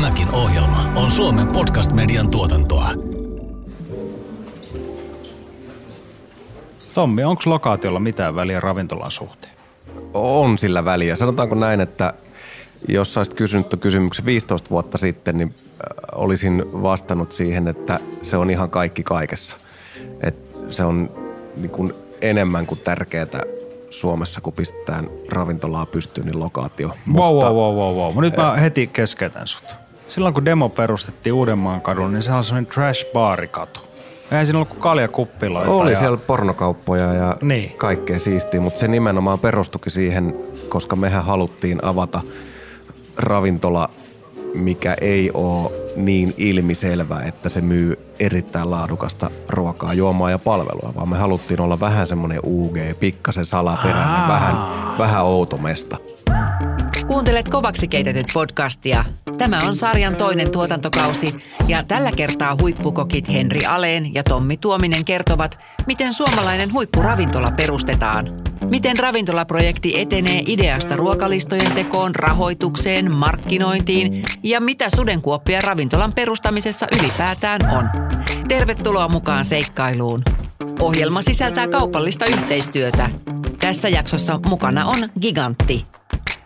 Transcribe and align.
Tämäkin 0.00 0.30
ohjelma 0.30 0.92
on 0.96 1.10
Suomen 1.10 1.46
podcast-median 1.46 2.30
tuotantoa. 2.30 2.90
Tommi, 6.94 7.24
onko 7.24 7.42
lokaatiolla 7.46 8.00
mitään 8.00 8.34
väliä 8.34 8.60
ravintolan 8.60 9.10
suhteen? 9.10 9.52
On 10.14 10.58
sillä 10.58 10.84
väliä. 10.84 11.16
Sanotaanko 11.16 11.54
näin, 11.54 11.80
että 11.80 12.14
jos 12.88 13.16
olisit 13.16 13.34
kysynyt 13.34 13.66
kysymyksen 13.80 14.24
15 14.24 14.70
vuotta 14.70 14.98
sitten, 14.98 15.38
niin 15.38 15.54
äh, 15.58 15.74
olisin 16.12 16.64
vastannut 16.82 17.32
siihen, 17.32 17.68
että 17.68 18.00
se 18.22 18.36
on 18.36 18.50
ihan 18.50 18.70
kaikki 18.70 19.02
kaikessa. 19.02 19.56
Et 20.20 20.36
se 20.70 20.84
on 20.84 21.10
niin 21.56 21.70
kuin 21.70 21.92
enemmän 22.20 22.66
kuin 22.66 22.80
tärkeää 22.80 23.26
Suomessa, 23.90 24.40
kun 24.40 24.52
pistetään 24.52 25.08
ravintolaa 25.32 25.86
pystyyn, 25.86 26.26
niin 26.26 26.40
lokaatio. 26.40 26.88
Wow, 26.88 26.96
Mutta- 27.06 27.52
wow, 27.52 27.76
wow, 27.76 27.96
wow, 27.96 28.14
wow. 28.14 28.24
Nyt 28.24 28.36
mä 28.36 28.52
heti 28.52 28.86
keskeytän 28.86 29.46
sut. 29.46 29.79
Silloin 30.10 30.34
kun 30.34 30.44
demo 30.44 30.68
perustettiin 30.68 31.32
Uudenmaan 31.32 31.80
kadulla, 31.80 32.08
niin 32.08 32.22
se 32.22 32.32
on 32.32 32.44
sellainen 32.44 32.72
trash 32.72 33.12
baarikatu. 33.12 33.80
Eihän 34.30 34.46
siinä 34.46 34.58
ollut 34.58 34.68
kuin 34.68 34.80
kaljakuppiloita. 34.80 35.70
Oli 35.70 35.92
ja... 35.92 35.98
siellä 35.98 36.18
pornokauppoja 36.26 37.12
ja 37.14 37.36
Niin. 37.42 37.72
kaikkea 37.78 38.18
siistiä, 38.18 38.60
mutta 38.60 38.80
se 38.80 38.88
nimenomaan 38.88 39.38
perustuki 39.38 39.90
siihen, 39.90 40.34
koska 40.68 40.96
mehän 40.96 41.24
haluttiin 41.24 41.84
avata 41.84 42.20
ravintola, 43.16 43.90
mikä 44.54 44.96
ei 45.00 45.30
ole 45.34 45.70
niin 45.96 46.34
ilmiselvä, 46.36 47.20
että 47.22 47.48
se 47.48 47.60
myy 47.60 47.98
erittäin 48.20 48.70
laadukasta 48.70 49.30
ruokaa, 49.48 49.94
juomaa 49.94 50.30
ja 50.30 50.38
palvelua, 50.38 50.92
vaan 50.96 51.08
me 51.08 51.18
haluttiin 51.18 51.60
olla 51.60 51.80
vähän 51.80 52.06
semmoinen 52.06 52.40
UG, 52.44 52.76
pikkasen 53.00 53.46
salaperäinen, 53.46 54.04
Aa. 54.04 54.28
vähän, 54.28 54.56
vähän 54.98 55.24
outomesta. 55.24 55.96
Kuuntelet 57.10 57.48
kovaksi 57.48 57.88
keitetyt 57.88 58.26
podcastia. 58.34 59.04
Tämä 59.38 59.60
on 59.66 59.76
sarjan 59.76 60.16
toinen 60.16 60.50
tuotantokausi 60.50 61.34
ja 61.68 61.82
tällä 61.82 62.12
kertaa 62.12 62.56
huippukokit 62.60 63.28
Henri 63.28 63.66
Aleen 63.66 64.14
ja 64.14 64.22
Tommi 64.22 64.56
Tuominen 64.56 65.04
kertovat, 65.04 65.58
miten 65.86 66.12
suomalainen 66.12 66.72
huippuravintola 66.72 67.50
perustetaan. 67.50 68.26
Miten 68.68 68.98
ravintolaprojekti 68.98 70.00
etenee 70.00 70.42
ideasta 70.46 70.96
ruokalistojen 70.96 71.72
tekoon, 71.72 72.14
rahoitukseen, 72.14 73.12
markkinointiin 73.12 74.24
ja 74.42 74.60
mitä 74.60 74.90
sudenkuoppia 74.96 75.60
ravintolan 75.60 76.12
perustamisessa 76.12 76.86
ylipäätään 77.00 77.60
on. 77.70 77.90
Tervetuloa 78.48 79.08
mukaan 79.08 79.44
seikkailuun. 79.44 80.20
Ohjelma 80.80 81.22
sisältää 81.22 81.68
kaupallista 81.68 82.24
yhteistyötä. 82.24 83.10
Tässä 83.60 83.88
jaksossa 83.88 84.40
mukana 84.46 84.84
on 84.84 84.98
Gigantti. 85.20 85.89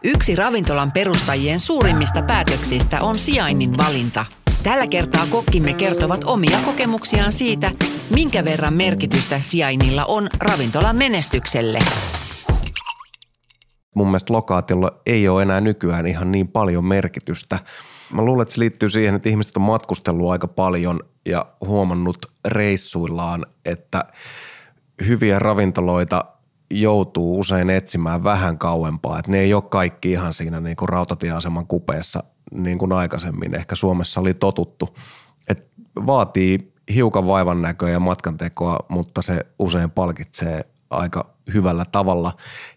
Yksi 0.07 0.37
ravintolan 0.37 0.93
perustajien 0.93 1.61
suurimmista 1.61 2.23
päätöksistä 2.23 3.03
on 3.03 3.15
sijainnin 3.15 3.79
valinta. 3.79 4.27
Tällä 4.63 4.87
kertaa 4.87 5.27
kokkimme 5.31 5.75
kertovat 5.75 6.25
omia 6.25 6.59
kokemuksiaan 6.65 7.33
siitä, 7.33 7.71
minkä 8.15 8.45
verran 8.45 8.75
merkitystä 8.75 9.41
sijainnilla 9.41 10.05
on 10.05 10.27
ravintolan 10.41 10.97
menestykselle. 10.97 11.79
mun 13.95 14.07
mielestä 14.07 14.33
lokaatiolla 14.33 15.01
ei 15.07 15.29
ole 15.29 15.43
enää 15.43 15.61
nykyään 15.61 16.07
ihan 16.07 16.33
niin 16.33 16.49
paljon 16.49 16.85
merkitystä. 16.85 17.59
Mä 18.13 18.23
luulen, 18.23 18.43
että 18.43 18.55
se 18.55 18.61
liittyy 18.61 18.89
siihen, 18.89 19.15
että 19.15 19.29
ihmiset 19.29 19.57
on 19.57 19.63
matkustellut 19.63 20.31
aika 20.31 20.49
paljon 20.49 21.01
ja 21.27 21.47
huomannut 21.61 22.27
reissuillaan, 22.45 23.47
että 23.65 24.05
hyviä 25.07 25.39
ravintoloita 25.39 26.34
joutuu 26.70 27.41
usein 27.41 27.70
etsimään 27.70 28.25
vähän 28.25 28.59
kauempaa. 28.59 29.19
Että 29.19 29.31
ne 29.31 29.39
ei 29.39 29.55
ole 29.55 29.62
kaikki 29.62 30.11
ihan 30.11 30.33
siinä 30.33 30.61
niin 30.61 30.77
kuin 30.77 30.89
rautatieaseman 30.89 31.67
kupeessa 31.67 32.23
niin 32.51 32.79
kuin 32.79 32.93
aikaisemmin 32.93 33.55
ehkä 33.55 33.75
Suomessa 33.75 34.20
oli 34.20 34.34
totuttu. 34.34 34.97
Et 35.48 35.67
vaatii 36.07 36.73
hiukan 36.95 37.27
vaivan 37.27 37.62
näköä 37.62 37.91
ja 37.91 38.01
matkantekoa, 38.01 38.79
mutta 38.89 39.23
se 39.23 39.47
usein 39.58 39.91
palkitsee 39.91 40.64
aika 40.91 41.27
hyvällä 41.55 41.85
tavalla. 41.92 42.33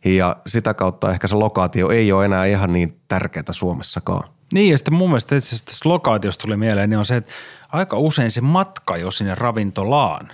Ja 0.05 0.35
sitä 0.47 0.73
kautta 0.73 1.11
ehkä 1.11 1.27
se 1.27 1.35
lokaatio 1.35 1.89
ei 1.89 2.11
ole 2.11 2.25
enää 2.25 2.45
ihan 2.45 2.73
niin 2.73 2.99
tärkeää 3.07 3.43
Suomessakaan. 3.51 4.29
Niin 4.53 4.71
ja 4.71 4.77
sitten 4.77 4.93
mun 4.93 5.09
mielestä 5.09 5.35
itse 5.35 5.55
asiassa 5.55 5.89
lokaatiosta 5.89 6.41
tuli 6.41 6.57
mieleen, 6.57 6.89
niin 6.89 6.99
on 6.99 7.05
se, 7.05 7.15
että 7.15 7.31
aika 7.69 7.97
usein 7.97 8.31
se 8.31 8.41
matka 8.41 8.97
jo 8.97 9.11
sinne 9.11 9.35
ravintolaan, 9.35 10.31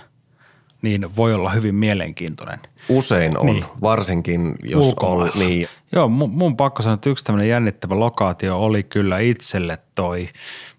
niin 0.84 1.16
voi 1.16 1.34
olla 1.34 1.50
hyvin 1.50 1.74
mielenkiintoinen. 1.74 2.58
Usein 2.88 3.38
on, 3.38 3.46
Niin. 3.46 3.64
varsinkin 3.80 4.54
jos 4.62 4.86
Ulkomailla. 4.86 5.32
on, 5.34 5.38
niin 5.38 5.68
Joo, 5.92 6.08
mun, 6.08 6.30
mun 6.30 6.56
pakko 6.56 6.82
sanoa, 6.82 6.94
että 6.94 7.10
yksi 7.10 7.24
tämmöinen 7.24 7.48
jännittävä 7.48 8.00
lokaatio 8.00 8.58
oli 8.58 8.82
kyllä 8.82 9.18
itselle 9.18 9.78
toi 9.94 10.28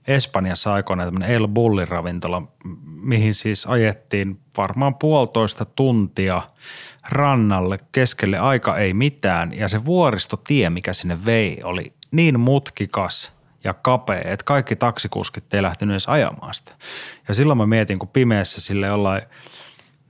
Espanjassa 0.08 0.74
aikoinaan 0.74 1.08
tämmöinen 1.08 1.30
El 1.36 1.48
Bullin 1.48 1.88
ravintola, 1.88 2.42
mihin 2.86 3.36
siis 3.36 3.66
ajettiin 3.66 4.40
varmaan 4.58 4.96
puolitoista 4.96 5.66
tuntia 5.66 6.42
rannalle, 7.10 7.78
keskelle 7.92 8.38
aika 8.40 8.78
ei 8.78 8.94
mitään 8.94 9.54
ja 9.54 9.70
se 9.70 9.86
vuoristotie, 9.86 10.70
mikä 10.70 10.94
sinne 10.94 11.26
vei, 11.26 11.60
oli 11.64 11.94
niin 12.12 12.40
mutkikas 12.40 13.32
ja 13.64 13.74
kapea, 13.74 14.22
että 14.22 14.44
kaikki 14.44 14.76
taksikuskit 14.76 15.54
ei 15.54 15.62
lähtenyt 15.62 15.94
edes 15.94 16.10
ajamaan 16.10 16.54
sitä. 16.54 16.72
Ja 17.28 17.34
silloin 17.34 17.58
mä 17.58 17.66
mietin, 17.66 18.00
kun 18.00 18.08
pimeässä 18.10 18.62
sille 18.62 18.88
jollain 18.88 19.22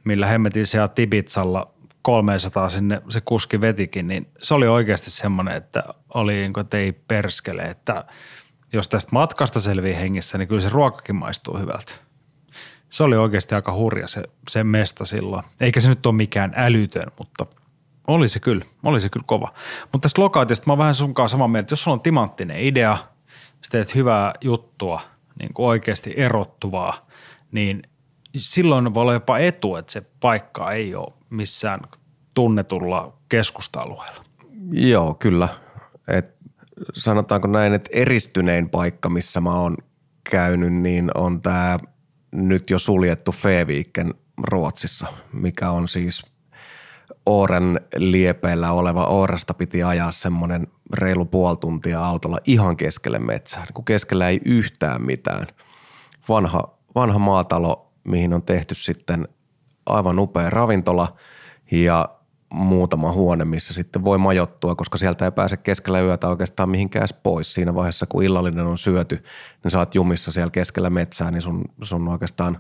millä 0.05 0.27
hemmetin 0.27 0.67
siellä 0.67 0.87
Tibitsalla 0.87 1.71
300 2.01 2.69
sinne 2.69 3.01
se 3.09 3.21
kuski 3.21 3.61
vetikin, 3.61 4.07
niin 4.07 4.27
se 4.41 4.53
oli 4.53 4.67
oikeasti 4.67 5.11
semmoinen, 5.11 5.55
että 5.55 5.83
oli 6.13 6.33
niin 6.33 6.53
kuin, 6.53 6.61
että 6.61 6.77
ei 6.77 6.91
perskele, 6.91 7.61
että 7.61 8.05
jos 8.73 8.89
tästä 8.89 9.09
matkasta 9.11 9.59
selvii 9.59 9.95
hengissä, 9.95 10.37
niin 10.37 10.47
kyllä 10.47 10.61
se 10.61 10.69
ruokakin 10.69 11.15
maistuu 11.15 11.57
hyvältä. 11.57 11.91
Se 12.89 13.03
oli 13.03 13.15
oikeasti 13.15 13.55
aika 13.55 13.73
hurja 13.73 14.07
se, 14.07 14.23
se 14.49 14.63
mesta 14.63 15.05
silloin. 15.05 15.43
Eikä 15.61 15.79
se 15.79 15.89
nyt 15.89 16.05
ole 16.05 16.15
mikään 16.15 16.53
älytön, 16.55 17.11
mutta 17.17 17.45
oli 18.07 18.29
se 18.29 18.39
kyllä, 18.39 18.65
oli 18.83 18.99
se 18.99 19.09
kyllä 19.09 19.25
kova. 19.27 19.53
Mutta 19.81 19.99
tästä 19.99 20.21
lokaatiosta 20.21 20.65
mä 20.67 20.71
oon 20.71 20.77
vähän 20.77 20.95
sunkaan 20.95 21.29
samaa 21.29 21.47
mieltä, 21.47 21.71
jos 21.71 21.83
sulla 21.83 21.95
on 21.95 22.01
timanttinen 22.01 22.59
idea, 22.59 22.97
sä 23.61 23.71
teet 23.71 23.95
hyvää 23.95 24.33
juttua, 24.41 25.01
niin 25.39 25.53
kuin 25.53 25.67
oikeasti 25.67 26.13
erottuvaa, 26.17 27.07
niin 27.51 27.83
silloin 28.37 28.93
voi 28.93 29.01
olla 29.01 29.13
jopa 29.13 29.37
etu, 29.37 29.75
että 29.75 29.91
se 29.91 30.01
paikka 30.19 30.71
ei 30.71 30.95
ole 30.95 31.13
missään 31.29 31.79
tunnetulla 32.33 33.17
keskusta-alueella. 33.29 34.23
Joo, 34.71 35.15
kyllä. 35.15 35.49
Et 36.07 36.35
sanotaanko 36.93 37.47
näin, 37.47 37.73
että 37.73 37.89
eristynein 37.93 38.69
paikka, 38.69 39.09
missä 39.09 39.41
mä 39.41 39.53
oon 39.53 39.77
käynyt, 40.29 40.73
niin 40.73 41.11
on 41.15 41.41
tämä 41.41 41.77
nyt 42.31 42.69
jo 42.69 42.79
suljettu 42.79 43.31
Feviikken 43.31 44.13
Ruotsissa, 44.37 45.07
mikä 45.33 45.69
on 45.69 45.87
siis 45.87 46.25
Ooren 47.25 47.81
liepeillä 47.97 48.71
oleva. 48.71 49.05
Ooresta 49.05 49.53
piti 49.53 49.83
ajaa 49.83 50.11
semmoinen 50.11 50.67
reilu 50.93 51.25
puoli 51.25 51.57
tuntia 51.57 52.05
autolla 52.05 52.39
ihan 52.45 52.77
keskelle 52.77 53.19
metsää, 53.19 53.65
kun 53.73 53.85
keskellä 53.85 54.29
ei 54.29 54.41
yhtään 54.45 55.01
mitään. 55.01 55.47
Vanha, 56.29 56.77
vanha 56.95 57.19
maatalo, 57.19 57.84
mihin 58.05 58.33
on 58.33 58.41
tehty 58.41 58.75
sitten 58.75 59.27
aivan 59.85 60.19
upea 60.19 60.49
ravintola 60.49 61.15
ja 61.71 62.09
muutama 62.53 63.11
huone, 63.11 63.45
missä 63.45 63.73
sitten 63.73 64.03
voi 64.03 64.17
majoittua, 64.17 64.75
koska 64.75 64.97
sieltä 64.97 65.25
ei 65.25 65.31
pääse 65.31 65.57
keskellä 65.57 66.01
yötä 66.01 66.29
oikeastaan 66.29 66.69
mihinkään 66.69 67.07
pois. 67.23 67.53
Siinä 67.53 67.75
vaiheessa, 67.75 68.05
kun 68.05 68.23
illallinen 68.23 68.65
on 68.65 68.77
syöty, 68.77 69.23
niin 69.63 69.77
oot 69.77 69.95
jumissa 69.95 70.31
siellä 70.31 70.51
keskellä 70.51 70.89
metsää, 70.89 71.31
niin 71.31 71.41
sun, 71.41 71.61
sun 71.81 72.07
oikeastaan 72.07 72.57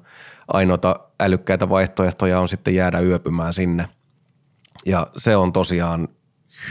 ainoita 0.47 0.99
älykkäitä 1.19 1.69
vaihtoehtoja 1.69 2.39
on 2.39 2.49
sitten 2.49 2.75
jäädä 2.75 2.99
yöpymään 2.99 3.53
sinne. 3.53 3.89
Ja 4.85 5.07
se 5.17 5.35
on 5.35 5.53
tosiaan 5.53 6.07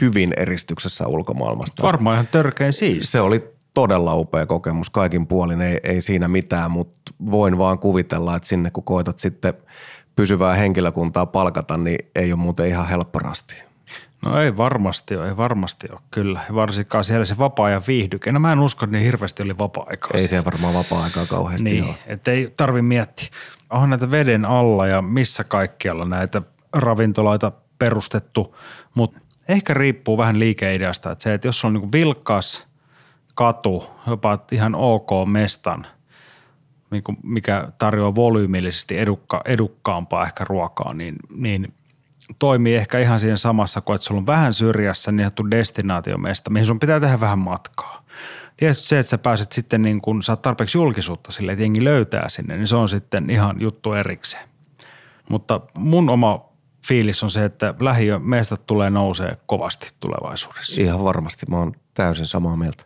hyvin 0.01 0.33
eristyksessä 0.37 1.07
ulkomaailmasta. 1.07 1.83
Varmaan 1.83 2.13
ihan 2.13 2.27
törkein 2.27 2.73
siis. 2.73 3.11
Se 3.11 3.21
oli 3.21 3.54
todella 3.75 4.15
upea 4.15 4.45
kokemus 4.45 4.89
kaikin 4.89 5.27
puolin, 5.27 5.61
ei, 5.61 5.79
ei 5.83 6.01
siinä 6.01 6.27
mitään, 6.27 6.71
mutta 6.71 7.01
voin 7.31 7.57
vaan 7.57 7.79
kuvitella, 7.79 8.35
että 8.35 8.47
sinne 8.49 8.71
kun 8.71 8.83
koetat 8.83 9.19
sitten 9.19 9.53
pysyvää 10.15 10.53
henkilökuntaa 10.53 11.25
palkata, 11.25 11.77
niin 11.77 12.11
ei 12.15 12.31
ole 12.33 12.39
muuten 12.39 12.67
ihan 12.67 12.87
helppo 12.87 13.19
rasti. 13.19 13.55
No 14.21 14.41
ei 14.41 14.57
varmasti 14.57 15.15
ole, 15.15 15.27
ei 15.27 15.37
varmasti 15.37 15.87
ole 15.91 15.99
kyllä. 16.11 16.41
Varsinkaan 16.55 17.03
siellä 17.03 17.25
se 17.25 17.37
vapaa-ajan 17.37 17.81
viihdyke. 17.87 18.31
No 18.31 18.39
mä 18.39 18.51
en 18.51 18.59
usko, 18.59 18.85
että 18.85 18.97
niin 18.97 19.05
hirveästi 19.05 19.43
oli 19.43 19.57
vapaa-aikaa. 19.57 20.11
Ei 20.13 20.27
siellä. 20.27 20.45
varmaan 20.45 20.73
vapaa-aikaa 20.73 21.25
kauheasti 21.25 21.69
Niin, 21.69 21.83
ole. 21.83 21.95
että 22.07 22.31
ei 22.31 22.53
tarvi 22.57 22.81
miettiä. 22.81 23.27
Onhan 23.69 23.89
näitä 23.89 24.11
veden 24.11 24.45
alla 24.45 24.87
ja 24.87 25.01
missä 25.01 25.43
kaikkialla 25.43 26.05
näitä 26.05 26.41
ravintoloita 26.73 27.51
perustettu, 27.79 28.55
mutta 28.93 29.19
ehkä 29.49 29.73
riippuu 29.73 30.17
vähän 30.17 30.39
liikeideasta. 30.39 31.11
Että 31.11 31.23
se, 31.23 31.33
että 31.33 31.47
jos 31.47 31.65
on 31.65 31.73
niin 31.73 31.91
vilkas 31.91 32.67
katu, 33.35 33.89
jopa 34.07 34.39
ihan 34.51 34.75
ok 34.75 35.09
mestan, 35.25 35.87
niin 36.91 37.03
mikä 37.23 37.67
tarjoaa 37.77 38.15
volyymillisesti 38.15 38.97
edukka, 38.97 39.41
edukkaampaa 39.45 40.25
ehkä 40.25 40.43
ruokaa, 40.43 40.93
niin, 40.93 41.15
niin 41.35 41.73
toimii 42.39 42.75
ehkä 42.75 42.99
ihan 42.99 43.19
siinä 43.19 43.37
samassa 43.37 43.81
kuin, 43.81 43.95
että 43.95 44.07
sulla 44.07 44.19
on 44.19 44.27
vähän 44.27 44.53
syrjässä 44.53 45.11
niin 45.11 45.23
sanottu 45.25 45.51
destinaatiomesta, 45.51 46.49
mihin 46.49 46.65
sun 46.65 46.79
pitää 46.79 46.99
tehdä 46.99 47.19
vähän 47.19 47.39
matkaa. 47.39 48.03
tietysti 48.57 48.87
se, 48.87 48.99
että 48.99 49.09
sä 49.09 49.17
pääset 49.17 49.51
sitten 49.51 49.81
niin 49.81 50.01
kun 50.01 50.23
saat 50.23 50.41
tarpeeksi 50.41 50.77
julkisuutta 50.77 51.31
sille, 51.31 51.51
että 51.51 51.63
jengi 51.63 51.83
löytää 51.83 52.29
sinne, 52.29 52.57
niin 52.57 52.67
se 52.67 52.75
on 52.75 52.89
sitten 52.89 53.29
ihan 53.29 53.61
juttu 53.61 53.93
erikseen. 53.93 54.49
Mutta 55.29 55.61
mun 55.77 56.09
oma 56.09 56.45
fiilis 56.87 57.23
on 57.23 57.29
se, 57.29 57.45
että 57.45 57.73
lähiö 57.79 58.19
meistä 58.19 58.57
tulee 58.57 58.89
nousee 58.89 59.37
kovasti 59.45 59.91
tulevaisuudessa. 59.99 60.81
Ihan 60.81 61.03
varmasti, 61.03 61.45
mä 61.49 61.57
oon 61.57 61.73
täysin 61.93 62.27
samaa 62.27 62.55
mieltä. 62.55 62.85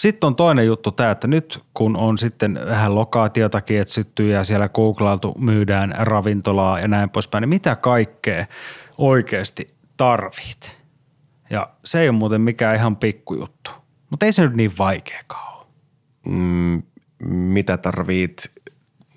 Sitten 0.00 0.26
on 0.26 0.36
toinen 0.36 0.66
juttu 0.66 0.92
tämä, 0.92 1.10
että 1.10 1.26
nyt 1.26 1.64
kun 1.74 1.96
on 1.96 2.18
sitten 2.18 2.60
vähän 2.66 2.94
lokaatiotakin 2.94 3.80
etsitty 3.80 4.28
ja 4.28 4.44
siellä 4.44 4.68
googlailtu, 4.68 5.34
myydään 5.38 5.94
ravintolaa 5.98 6.80
ja 6.80 6.88
näin 6.88 7.10
poispäin, 7.10 7.42
niin 7.42 7.48
mitä 7.48 7.76
kaikkea 7.76 8.46
oikeasti 8.98 9.66
tarvit? 9.96 10.78
Ja 11.50 11.70
se 11.84 12.00
ei 12.00 12.08
ole 12.08 12.16
muuten 12.16 12.40
mikään 12.40 12.76
ihan 12.76 12.96
pikkujuttu, 12.96 13.70
mutta 14.10 14.26
ei 14.26 14.32
se 14.32 14.42
nyt 14.42 14.54
niin 14.54 14.72
vaikeakaan 14.78 15.58
ole. 15.58 15.66
Mm, 16.26 16.82
mitä 17.28 17.76
tarvit? 17.76 18.52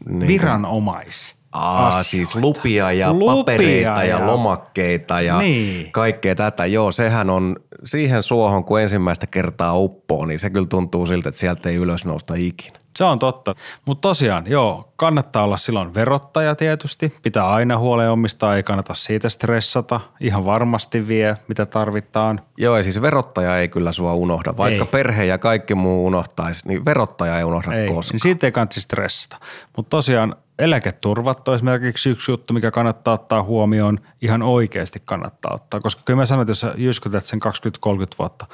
Niin 0.09 0.27
Viranomais. 0.27 1.35
Aa, 1.53 1.87
asioita. 1.87 2.09
siis 2.09 2.35
lupia 2.35 2.91
ja 2.91 3.13
Lupia 3.13 3.35
papereita 3.35 3.89
ja, 3.89 4.03
ja- 4.03 4.27
lomakkeita 4.27 5.21
ja 5.21 5.37
Niin. 5.39 5.91
kaikkea 5.91 6.35
tätä. 6.35 6.65
Joo, 6.65 6.91
sehän 6.91 7.29
on 7.29 7.55
siihen 7.85 8.23
suohon, 8.23 8.63
kun 8.63 8.81
ensimmäistä 8.81 9.27
kertaa 9.27 9.77
uppoo, 9.77 10.25
niin 10.25 10.39
se 10.39 10.49
kyllä 10.49 10.67
tuntuu 10.67 11.05
siltä, 11.05 11.29
että 11.29 11.39
sieltä 11.39 11.69
ei 11.69 11.75
ylös 11.75 12.05
nousta 12.05 12.33
ikinä. 12.37 12.79
Se 12.97 13.03
on 13.03 13.19
totta. 13.19 13.55
Mutta 13.85 14.01
tosiaan, 14.07 14.43
joo, 14.47 14.93
kannattaa 14.95 15.43
olla 15.43 15.57
silloin 15.57 15.93
verottaja 15.93 16.55
tietysti. 16.55 17.13
Pitää 17.21 17.49
aina 17.49 17.77
huoleen 17.77 18.09
omistaa, 18.11 18.55
ei 18.55 18.63
kannata 18.63 18.93
siitä 18.93 19.29
stressata. 19.29 19.99
Ihan 20.19 20.45
varmasti 20.45 21.07
vie, 21.07 21.37
mitä 21.47 21.65
tarvitaan. 21.65 22.41
Joo, 22.57 22.77
ja 22.77 22.83
siis 22.83 23.01
verottaja 23.01 23.57
ei 23.57 23.67
kyllä 23.67 23.91
sua 23.91 24.13
unohda. 24.13 24.57
Vaikka 24.57 24.83
Ei. 24.83 24.89
perhe 24.91 25.25
ja 25.25 25.37
kaikki 25.37 25.75
muu 25.75 26.05
unohtaisi, 26.05 26.67
niin 26.67 26.85
verottaja 26.85 27.37
ei 27.37 27.43
unohda 27.43 27.75
Ei, 27.75 27.87
koskaan. 27.87 28.13
niin 28.13 28.19
siitä 28.19 28.47
ei 28.47 28.51
kannata 28.51 28.81
stressata. 28.81 29.37
Mutta 29.77 29.89
tosiaan 29.89 30.35
eläketurvat 30.59 31.47
on 31.47 31.55
esimerkiksi 31.55 32.09
yksi 32.09 32.31
juttu, 32.31 32.53
mikä 32.53 32.71
kannattaa 32.71 33.13
ottaa 33.13 33.43
huomioon. 33.43 33.99
Ihan 34.21 34.41
oikeasti 34.41 35.01
kannattaa 35.05 35.53
ottaa, 35.53 35.79
koska 35.79 36.01
kyllä 36.05 36.17
mä 36.17 36.25
sanon, 36.25 36.41
että 36.41 36.51
jos 36.51 36.59
sä 36.59 36.73
jyskytät 36.77 37.25
sen 37.25 37.39
20-30 37.87 38.15
vuotta 38.19 38.45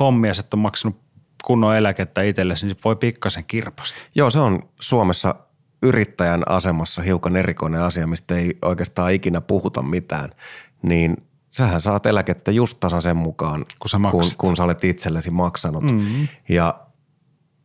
hommia, 0.00 0.32
että 0.40 0.56
on 0.56 0.60
maksanut 0.60 0.96
kunnon 1.44 1.76
eläkettä 1.76 2.22
itsellesi, 2.22 2.66
niin 2.66 2.76
se 2.76 2.80
voi 2.84 2.96
pikkasen 2.96 3.44
kirpasta. 3.44 3.98
Joo, 4.14 4.30
se 4.30 4.38
on 4.38 4.62
Suomessa 4.80 5.34
yrittäjän 5.82 6.42
asemassa 6.48 7.02
hiukan 7.02 7.36
erikoinen 7.36 7.82
asia, 7.82 8.06
mistä 8.06 8.34
ei 8.34 8.58
oikeastaan 8.62 9.12
ikinä 9.12 9.40
puhuta 9.40 9.82
mitään. 9.82 10.28
Niin 10.82 11.16
sähän 11.50 11.80
saat 11.80 12.06
eläkettä 12.06 12.50
just 12.50 12.80
tasan 12.80 13.02
sen 13.02 13.16
mukaan, 13.16 13.64
Kun 13.78 13.88
sä 13.90 13.98
kun, 14.10 14.24
kun 14.38 14.56
sä 14.56 14.64
olet 14.64 14.84
itsellesi 14.84 15.30
maksanut. 15.30 15.84
Mm-hmm. 15.84 16.28
Ja 16.48 16.80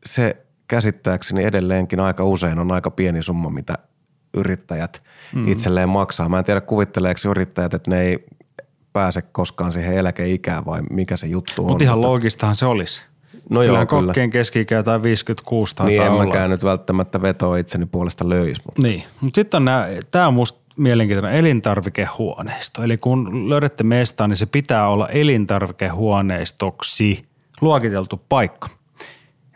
se 0.06 0.46
käsittääkseni 0.76 1.44
edelleenkin 1.44 2.00
aika 2.00 2.24
usein 2.24 2.60
on 2.60 2.72
aika 2.72 2.92
pieni 2.92 3.24
summa, 3.24 3.50
mitä 3.50 3.78
yrittäjät 4.34 5.04
mm-hmm. 5.34 5.52
itselleen 5.52 5.90
maksaa. 5.90 6.30
Mä 6.30 6.40
en 6.40 6.46
tiedä, 6.46 6.62
kuvitteleeko 6.62 7.20
yrittäjät, 7.30 7.74
että 7.74 7.92
ne 7.92 8.02
ei 8.02 8.26
pääse 8.94 9.22
koskaan 9.22 9.72
siihen 9.72 9.98
eläkeikään 9.98 10.66
vai 10.66 10.82
mikä 10.90 11.18
se 11.18 11.28
juttu 11.28 11.62
on. 11.62 11.68
Mutta 11.68 11.84
ihan 11.84 12.02
loogistahan 12.02 12.56
se 12.56 12.66
olisi. 12.66 13.02
No 13.50 13.64
joo, 13.64 13.74
kyllä. 13.74 13.86
kokkien 13.86 14.30
keski-ikä 14.30 14.76
jotain 14.76 15.04
56 15.04 15.76
taitaa 15.76 15.88
Niin 15.88 16.02
en 16.02 16.12
olla. 16.12 16.26
mäkään 16.26 16.50
nyt 16.50 16.64
välttämättä 16.64 17.22
vetoa 17.22 17.58
itseni 17.58 17.86
puolesta 17.86 18.30
löys, 18.30 18.66
mutta 18.66 18.82
Niin, 18.82 19.04
mutta 19.22 19.38
sitten 19.38 19.58
on 19.58 19.66
nämä, 19.66 19.88
tämä 20.12 20.28
on 20.28 20.34
musta 20.34 20.60
mielenkiintoinen 20.78 21.40
elintarvikehuoneisto. 21.40 22.84
Eli 22.84 22.98
kun 22.98 23.50
löydätte 23.50 23.84
mestaan, 23.84 24.30
niin 24.30 24.38
se 24.38 24.46
pitää 24.46 24.88
olla 24.88 25.10
elintarvikehuoneistoksi 25.10 27.26
luokiteltu 27.62 28.22
paikka. 28.30 28.70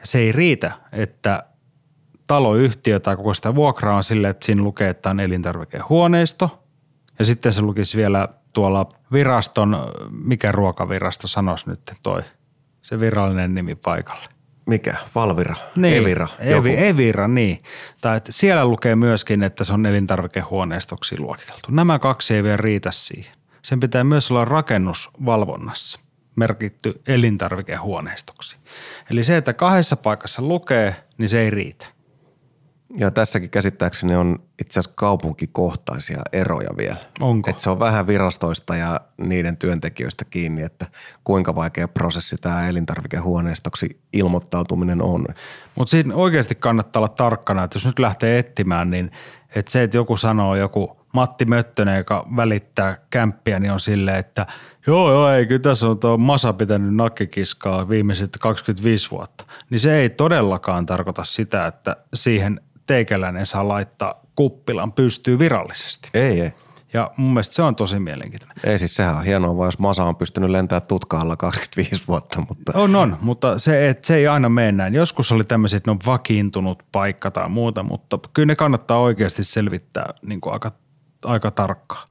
Se 0.04 0.20
ei 0.20 0.32
riitä, 0.32 0.72
että 0.92 1.44
taloyhtiö 2.28 3.00
tai 3.00 3.16
koko 3.16 3.34
sitä 3.34 3.56
vuokraa 3.56 3.96
on 3.96 4.04
silleen, 4.04 4.32
että 4.32 4.46
siinä 4.46 4.64
lukee, 4.64 4.90
että 4.90 5.10
on 5.10 5.20
elintarvikehuoneisto. 5.20 6.64
Ja 7.20 7.26
sitten 7.26 7.54
se 7.54 7.62
lukisi 7.62 7.98
vielä 7.98 8.28
tuolla 8.54 8.90
viraston, 9.12 9.78
mikä 10.10 10.52
ruokavirasto 10.52 11.28
sanoisi 11.28 11.70
nyt 11.70 11.92
toi, 12.04 12.22
se 12.82 13.00
virallinen 13.00 13.56
nimi 13.56 13.76
paikalle. 13.76 14.26
mikä? 14.66 14.96
Valvira? 15.16 15.56
Niin, 15.76 15.98
Evira? 15.98 16.28
joku. 16.40 16.68
Evi, 16.68 16.86
Evira, 16.86 17.28
niin. 17.28 17.64
Tai 18.02 18.18
että 18.18 18.32
siellä 18.32 18.66
lukee 18.66 18.96
myöskin, 18.96 19.44
että 19.44 19.64
se 19.64 19.74
on 19.74 19.86
elintarvikehuoneistoksi 19.86 21.20
luokiteltu. 21.20 21.72
Nämä 21.72 22.00
kaksi 22.00 22.36
ei 22.36 22.44
vielä 22.44 22.58
riitä 22.58 22.92
siihen. 22.92 23.34
Sen 23.62 23.80
pitää 23.80 24.04
myös 24.04 24.32
olla 24.32 24.46
rakennusvalvonnassa 24.46 26.00
merkitty 26.38 27.02
elintarvikehuoneistoksi. 27.08 28.58
Eli 29.12 29.24
se, 29.24 29.38
että 29.38 29.54
kahdessa 29.54 29.96
paikassa 29.96 30.42
lukee, 30.42 30.96
niin 31.18 31.30
se 31.30 31.42
ei 31.42 31.50
riitä. 31.50 31.86
Ja 32.98 33.12
tässäkin 33.12 33.50
käsittääkseni 33.50 34.16
on 34.16 34.40
itse 34.62 34.80
asiassa 34.80 34.96
kaupunkikohtaisia 34.96 36.22
eroja 36.34 36.70
vielä. 36.78 36.98
Onko? 37.20 37.50
Et 37.50 37.60
se 37.60 37.70
on 37.70 37.80
vähän 37.80 38.08
virastoista 38.08 38.76
ja 38.76 39.02
niiden 39.18 39.58
työntekijöistä 39.58 40.26
kiinni, 40.26 40.64
että 40.64 40.86
kuinka 41.24 41.56
vaikea 41.56 41.88
prosessi 41.88 42.36
tämä 42.38 42.68
elintarvikehuoneistoksi 42.68 44.02
ilmoittautuminen 44.14 45.02
on. 45.02 45.26
Mutta 45.76 45.92
siinä 45.92 46.16
oikeasti 46.16 46.56
kannattaa 46.56 47.00
olla 47.00 47.10
tarkkana, 47.10 47.64
että 47.64 47.76
jos 47.76 47.86
nyt 47.86 48.00
lähtee 48.00 48.40
etsimään, 48.40 48.90
niin 48.90 49.12
että 49.56 49.72
se, 49.72 49.84
että 49.84 49.98
joku 49.98 50.18
sanoo 50.18 50.56
joku 50.56 50.98
Matti 51.14 51.46
Möttönen, 51.46 51.98
joka 51.98 52.28
välittää 52.36 52.98
kämppiä, 53.10 53.60
niin 53.60 53.72
on 53.72 53.80
silleen, 53.80 54.18
että 54.18 54.48
joo, 54.88 55.12
joo, 55.12 55.30
ei, 55.30 55.46
kyllä 55.46 55.62
tässä 55.62 55.88
on 55.88 56.00
tuo 56.00 56.18
Masa 56.18 56.54
pitänyt 56.54 56.96
nakkikiskaa 56.96 57.90
viimeiset 57.90 58.38
25 58.40 59.12
vuotta. 59.12 59.46
Niin 59.70 59.80
se 59.80 60.00
ei 60.00 60.10
todellakaan 60.10 60.86
tarkoita 60.86 61.24
sitä, 61.24 61.66
että 61.66 61.96
siihen 62.14 62.62
teikäläinen 62.86 63.46
saa 63.46 63.68
laittaa 63.68 64.22
kuppilan 64.36 64.94
pystyy 64.94 65.40
virallisesti. 65.40 66.10
Ei, 66.14 66.42
ei. 66.42 66.52
Ja 66.94 67.12
mun 67.18 67.34
mielestä 67.34 67.56
se 67.56 67.62
on 67.62 67.76
tosi 67.76 68.00
mielenkiintoinen. 68.00 68.58
Ei 68.64 68.80
siis 68.80 68.96
sehän 68.96 69.16
on 69.16 69.24
hienoa, 69.24 69.58
vaan 69.58 69.68
jos 69.68 69.80
Masa 69.80 70.04
on 70.04 70.16
pystynyt 70.16 70.50
lentämään 70.50 70.88
tutkaalla 70.88 71.38
25 71.38 72.04
vuotta, 72.08 72.44
mutta 72.48 72.72
On, 72.76 72.96
on, 72.96 73.18
mutta 73.22 73.60
se, 73.60 73.90
et, 73.90 74.06
se 74.06 74.16
ei 74.16 74.28
aina 74.28 74.50
mene 74.50 74.72
näin. 74.72 74.94
Joskus 74.94 75.32
oli 75.32 75.44
tämmöiset, 75.44 75.88
on 75.88 76.00
vakiintunut 76.06 76.84
paikka 76.92 77.32
tai 77.32 77.50
muuta, 77.50 77.84
mutta 77.84 78.20
kyllä 78.34 78.46
ne 78.46 78.56
kannattaa 78.56 79.00
oikeasti 79.00 79.44
selvittää 79.44 80.14
niin 80.22 80.42
kuin 80.42 80.54
aika, 80.54 80.72
aika 81.26 81.52
tarkkaan. 81.52 82.08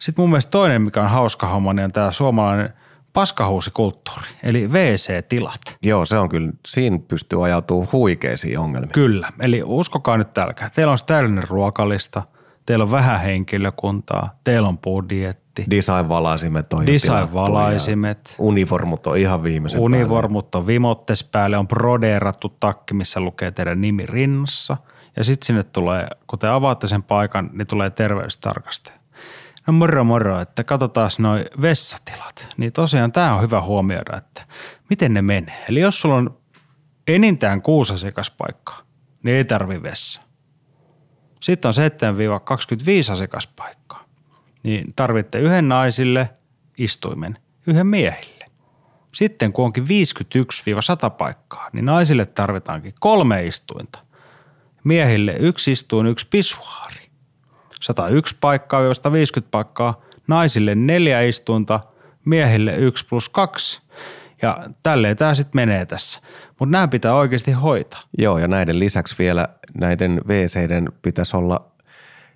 Sitten 0.00 0.22
mun 0.22 0.30
mielestä 0.30 0.50
toinen, 0.50 0.82
mikä 0.82 1.02
on 1.02 1.10
hauska 1.10 1.46
homma, 1.46 1.72
niin 1.72 1.84
on 1.84 1.92
tämä 1.92 2.12
suomalainen 2.12 2.72
paskahuusikulttuuri, 3.12 4.28
eli 4.42 4.68
WC-tilat. 4.68 5.60
joo, 5.82 6.06
se 6.06 6.18
on 6.18 6.28
kyllä, 6.28 6.52
siinä 6.66 6.98
pystyy 7.08 7.44
ajautumaan 7.44 7.88
huikeisiin 7.92 8.58
ongelmiin. 8.58 8.92
Kyllä, 8.92 9.32
eli 9.40 9.62
uskokaa 9.64 10.16
nyt 10.16 10.34
tälkää. 10.34 10.70
Teillä 10.74 10.92
on 10.92 10.98
täydellinen 11.06 11.48
ruokalista, 11.48 12.22
teillä 12.66 12.82
on 12.82 12.90
vähän 12.90 13.20
henkilökuntaa, 13.20 14.38
teillä 14.44 14.68
on 14.68 14.78
budjetti, 14.78 15.64
Design-valaisimet 15.70 16.72
on 16.72 16.86
design-valaisimet, 16.86 18.34
Uniformut 18.38 19.06
on 19.06 19.16
ihan 19.16 19.42
viimeisen 19.42 19.80
päälle. 19.80 19.96
Univormut 19.96 20.54
on 20.54 20.66
vimottes 20.66 21.24
päälle, 21.24 21.58
on 21.58 21.68
brodeerattu 21.68 22.48
takki, 22.48 22.94
missä 22.94 23.20
lukee 23.20 23.50
teidän 23.50 23.80
nimi 23.80 24.06
rinnassa. 24.06 24.76
Ja 25.16 25.24
sitten 25.24 25.46
sinne 25.46 25.62
tulee, 25.62 26.06
kun 26.26 26.38
te 26.38 26.48
avaatte 26.48 26.88
sen 26.88 27.02
paikan, 27.02 27.50
niin 27.52 27.66
tulee 27.66 27.90
terveystarkastaja. 27.90 28.99
No 29.66 29.72
moro 29.72 30.04
moro, 30.04 30.40
että 30.40 30.64
katsotaan 30.64 31.10
noin 31.18 31.44
vessatilat. 31.62 32.48
Niin 32.56 32.72
tosiaan 32.72 33.12
tämä 33.12 33.34
on 33.34 33.42
hyvä 33.42 33.62
huomioida, 33.62 34.16
että 34.16 34.46
miten 34.90 35.14
ne 35.14 35.22
menee. 35.22 35.64
Eli 35.68 35.80
jos 35.80 36.00
sulla 36.00 36.14
on 36.14 36.38
enintään 37.08 37.62
kuusi 37.62 37.94
asiakaspaikkaa, 37.94 38.82
niin 39.22 39.36
ei 39.36 39.44
tarvi 39.44 39.82
vessa. 39.82 40.22
Sitten 41.40 41.68
on 41.68 41.74
7-25 43.08 43.12
asiakaspaikkaa. 43.12 44.04
Niin 44.62 44.84
tarvitte 44.96 45.38
yhden 45.38 45.68
naisille 45.68 46.30
istuimen, 46.78 47.38
yhden 47.66 47.86
miehille. 47.86 48.44
Sitten 49.14 49.52
kun 49.52 49.64
onkin 49.64 49.84
51-100 49.84 51.10
paikkaa, 51.10 51.70
niin 51.72 51.84
naisille 51.84 52.26
tarvitaankin 52.26 52.94
kolme 53.00 53.40
istuinta. 53.46 53.98
Miehille 54.84 55.36
yksi 55.38 55.72
istuin, 55.72 56.06
yksi 56.06 56.26
pisuaari. 56.30 56.99
101 57.80 58.36
paikkaa 58.40 58.94
150 58.94 59.50
paikkaa, 59.50 60.00
naisille 60.26 60.74
neljä 60.74 61.20
istuinta, 61.20 61.80
miehille 62.24 62.76
yksi 62.76 63.06
plus 63.06 63.28
kaksi. 63.28 63.80
Ja 64.42 64.68
tälleen 64.82 65.16
tämä 65.16 65.34
sitten 65.34 65.52
menee 65.54 65.86
tässä. 65.86 66.20
Mutta 66.58 66.72
nämä 66.72 66.88
pitää 66.88 67.14
oikeasti 67.14 67.52
hoitaa. 67.52 68.02
Joo, 68.18 68.38
ja 68.38 68.48
näiden 68.48 68.78
lisäksi 68.78 69.16
vielä 69.18 69.48
näiden 69.78 70.20
WCiden 70.26 70.88
pitäisi 71.02 71.36
olla 71.36 71.70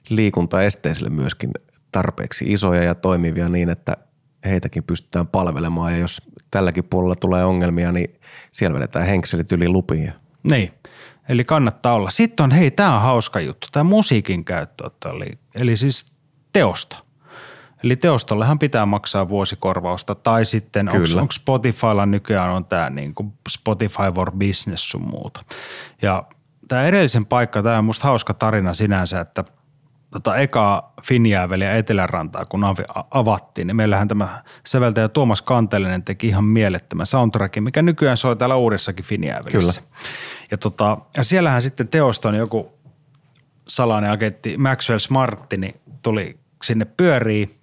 liikuntaesteisille 0.08 1.10
myöskin 1.10 1.50
tarpeeksi 1.92 2.44
isoja 2.52 2.82
ja 2.82 2.94
toimivia 2.94 3.48
niin, 3.48 3.70
että 3.70 3.96
heitäkin 4.44 4.84
pystytään 4.84 5.26
palvelemaan. 5.26 5.92
Ja 5.92 5.98
jos 5.98 6.22
tälläkin 6.50 6.84
puolella 6.84 7.14
tulee 7.14 7.44
ongelmia, 7.44 7.92
niin 7.92 8.20
siellä 8.52 8.74
vedetään 8.74 9.06
henkselit 9.06 9.52
yli 9.52 9.68
lupiin. 9.68 10.12
Niin, 10.50 10.72
eli 11.28 11.44
kannattaa 11.44 11.94
olla. 11.94 12.10
Sitten 12.10 12.44
on, 12.44 12.50
hei, 12.50 12.70
tämä 12.70 12.96
on 12.96 13.02
hauska 13.02 13.40
juttu, 13.40 13.68
tämä 13.72 13.84
musiikin 13.84 14.44
käyttö, 14.44 14.90
eli, 15.10 15.38
eli 15.60 15.76
siis 15.76 16.16
teosto. 16.52 16.96
Eli 17.84 17.96
teostollehan 17.96 18.58
pitää 18.58 18.86
maksaa 18.86 19.28
vuosikorvausta 19.28 20.14
tai 20.14 20.44
sitten 20.44 20.88
onko 21.20 21.32
Spotifylla 21.32 22.06
nykyään 22.06 22.50
on 22.50 22.64
tämä 22.64 22.90
niin 22.90 23.14
kuin 23.14 23.32
Spotify 23.48 24.12
for 24.14 24.32
Business 24.32 24.90
sun 24.90 25.08
muuta. 25.08 25.44
Ja 26.02 26.24
tämä 26.68 26.84
edellisen 26.84 27.26
paikka, 27.26 27.62
tämä 27.62 27.78
on 27.78 27.84
musta 27.84 28.08
hauska 28.08 28.34
tarina 28.34 28.74
sinänsä, 28.74 29.20
että 29.20 29.44
tota 30.14 30.36
ekaa 30.36 30.92
Finjääveliä 31.02 31.76
Etelärantaa, 31.76 32.44
kun 32.44 32.64
avi- 32.64 33.04
avattiin, 33.10 33.66
niin 33.66 33.76
meillähän 33.76 34.08
tämä 34.08 34.42
säveltäjä 34.66 35.08
Tuomas 35.08 35.42
Kantelinen 35.42 36.02
teki 36.02 36.28
ihan 36.28 36.44
mielettömän 36.44 37.06
soundtrackin, 37.06 37.62
mikä 37.62 37.82
nykyään 37.82 38.16
soi 38.16 38.36
täällä 38.36 38.56
uudessakin 38.56 39.04
Finjäävelissä. 39.04 39.80
Kyllä. 39.80 39.94
Ja, 40.50 40.58
tota, 40.58 40.98
ja 41.16 41.24
siellähän 41.24 41.62
sitten 41.62 41.88
teoston 41.88 42.34
joku 42.34 42.72
salainen 43.68 44.10
agentti 44.10 44.58
Maxwell 44.58 44.98
Smarttini 44.98 45.74
tuli 46.02 46.38
sinne 46.62 46.84
pyörii, 46.84 47.60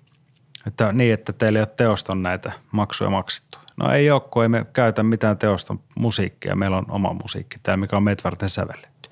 että 0.67 0.91
niin, 0.91 1.13
että 1.13 1.33
teillä 1.33 1.59
ei 1.59 1.61
ole 1.61 1.75
teoston 1.77 2.23
näitä 2.23 2.51
maksuja 2.71 3.09
maksettu. 3.09 3.57
No 3.77 3.91
ei 3.91 4.11
ole, 4.11 4.21
kun 4.21 4.43
ei 4.43 4.49
me 4.49 4.65
käytä 4.73 5.03
mitään 5.03 5.37
teoston 5.37 5.79
musiikkia. 5.95 6.55
Meillä 6.55 6.77
on 6.77 6.85
oma 6.89 7.13
musiikki 7.13 7.57
täällä, 7.63 7.81
mikä 7.81 7.97
on 7.97 8.03
meitä 8.03 8.23
varten 8.23 8.49
sävelletty. 8.49 9.09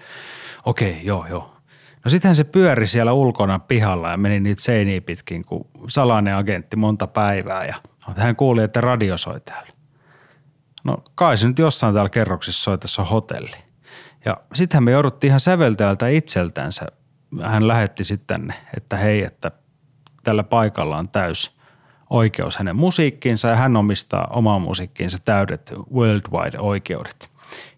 Okei, 0.65 1.00
joo, 1.03 1.25
joo. 1.29 1.59
No 2.10 2.12
sittenhän 2.12 2.36
se 2.36 2.44
pyöri 2.44 2.88
siellä 2.88 3.13
ulkona 3.13 3.60
pihalla 3.60 4.10
ja 4.10 4.18
meni 4.18 4.39
niitä 4.39 4.62
seiniä 4.62 5.01
pitkin 5.01 5.46
kuin 5.46 5.68
salainen 5.88 6.36
agentti 6.36 6.75
monta 6.75 7.08
päivää 7.08 7.66
ja 7.66 7.75
hän 8.18 8.36
kuuli, 8.36 8.63
että 8.63 8.82
radio 8.82 9.18
soi 9.18 9.39
täällä. 9.39 9.70
No 10.84 10.98
kai 11.16 11.38
se 11.38 11.48
nyt 11.48 11.60
jossain 11.60 11.94
täällä 11.94 12.10
kerroksissa 12.10 12.63
soi, 12.63 12.78
tässä 12.78 13.01
on 13.01 13.08
hotelli. 13.08 13.56
Ja 14.25 14.38
sittenhän 14.54 14.84
me 14.84 14.92
jouduttiin 14.92 15.30
ihan 15.30 15.39
säveltäjältä 15.39 16.08
itseltänsä. 16.08 16.86
Hän 17.42 17.68
lähetti 17.68 18.04
sitten 18.04 18.54
että 18.78 18.98
hei, 18.98 19.24
että 19.24 19.51
tällä 20.24 20.44
paikalla 20.44 20.98
on 20.98 21.10
täys 21.10 21.58
oikeus 22.10 22.58
hänen 22.58 22.75
musiikkiinsa 22.75 23.48
ja 23.48 23.56
hän 23.56 23.78
omistaa 23.78 24.28
omaan 24.30 24.62
musiikkiinsa 24.62 25.18
täydet 25.25 25.74
worldwide 25.94 26.60
oikeudet. 26.60 27.32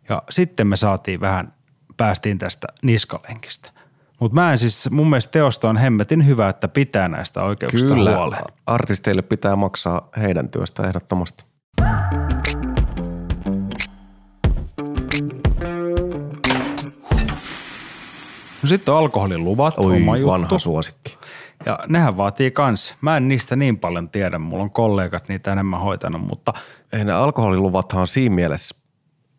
Ja 0.10 0.24
sitten 0.30 0.68
me 0.68 0.76
saatiin 0.76 1.22
vähän, 1.22 1.54
päästiin 1.98 2.38
tästä 2.38 2.68
niskalenkistä. 2.82 3.81
Mutta 4.22 4.36
mä 4.36 4.52
en 4.52 4.58
siis, 4.60 4.90
mun 4.92 5.10
mielestä 5.10 5.32
teosta 5.32 5.70
on 5.70 5.78
hemmetin 5.78 6.26
hyvä, 6.26 6.50
että 6.50 6.68
pitää 6.68 7.08
näistä 7.08 7.44
oikeuksista 7.44 7.94
Kyllä, 7.94 8.16
huolen. 8.16 8.40
artisteille 8.66 9.22
pitää 9.22 9.56
maksaa 9.56 10.10
heidän 10.18 10.50
työstä 10.50 10.84
ehdottomasti. 10.88 11.46
No 18.64 18.68
sitten 18.68 18.94
on 18.94 19.00
alkoholiluvat, 19.00 19.74
Oi, 19.78 19.96
oma 20.02 20.18
juttu. 20.18 20.32
vanha 20.32 20.60
suosikki. 20.60 21.18
Ja 21.66 21.80
nehän 21.88 22.18
vaatii 22.18 22.52
kans. 22.52 22.96
Mä 23.02 23.18
en 23.18 23.28
niistä 23.28 23.56
niin 23.56 23.78
paljon 23.80 24.10
tiedä, 24.10 24.40
mulla 24.40 24.64
on 24.64 24.72
kollegat 24.72 25.28
niitä 25.30 25.52
enemmän 25.52 25.80
hoitanut, 25.80 26.22
mutta 26.22 26.54
Ei 26.94 27.06
ne 27.06 27.14
alkoholiluvathan 27.14 28.02
on 28.02 28.08
siinä 28.08 28.36
mielessä 28.36 28.76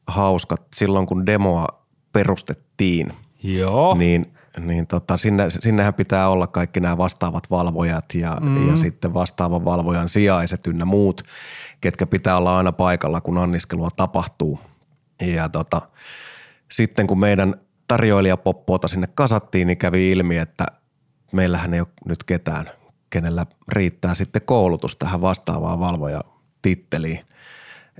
hauskat. 0.06 0.62
Silloin 0.74 1.06
kun 1.06 1.26
demoa 1.26 1.66
perustettiin, 2.12 3.12
joo. 3.42 3.94
niin, 3.94 4.32
niin 4.60 4.86
tota, 4.86 5.16
sinne, 5.16 5.50
sinnehän 5.50 5.94
pitää 5.94 6.28
olla 6.28 6.46
kaikki 6.46 6.80
nämä 6.80 6.98
vastaavat 6.98 7.50
valvojat 7.50 8.04
ja, 8.14 8.38
mm. 8.40 8.70
ja 8.70 8.76
sitten 8.76 9.14
vastaavan 9.14 9.64
valvojan 9.64 10.08
sijaiset 10.08 10.66
ynnä 10.66 10.84
muut, 10.84 11.22
ketkä 11.80 12.06
pitää 12.06 12.36
olla 12.36 12.56
aina 12.56 12.72
paikalla, 12.72 13.20
kun 13.20 13.38
anniskelua 13.38 13.88
tapahtuu. 13.96 14.60
Ja 15.20 15.48
tota, 15.48 15.82
sitten 16.70 17.06
kun 17.06 17.18
meidän 17.18 17.54
tarjoilijapoppoota 17.88 18.88
sinne 18.88 19.06
kasattiin, 19.14 19.66
niin 19.66 19.78
kävi 19.78 20.10
ilmi, 20.10 20.38
että 20.38 20.66
meillähän 21.32 21.74
ei 21.74 21.80
ole 21.80 21.88
nyt 22.04 22.24
ketään, 22.24 22.70
kenellä 23.10 23.46
riittää 23.68 24.14
sitten 24.14 24.42
koulutus 24.42 24.96
tähän 24.96 25.20
vastaavaan 25.20 25.80
valvojatitteliin. 25.80 27.20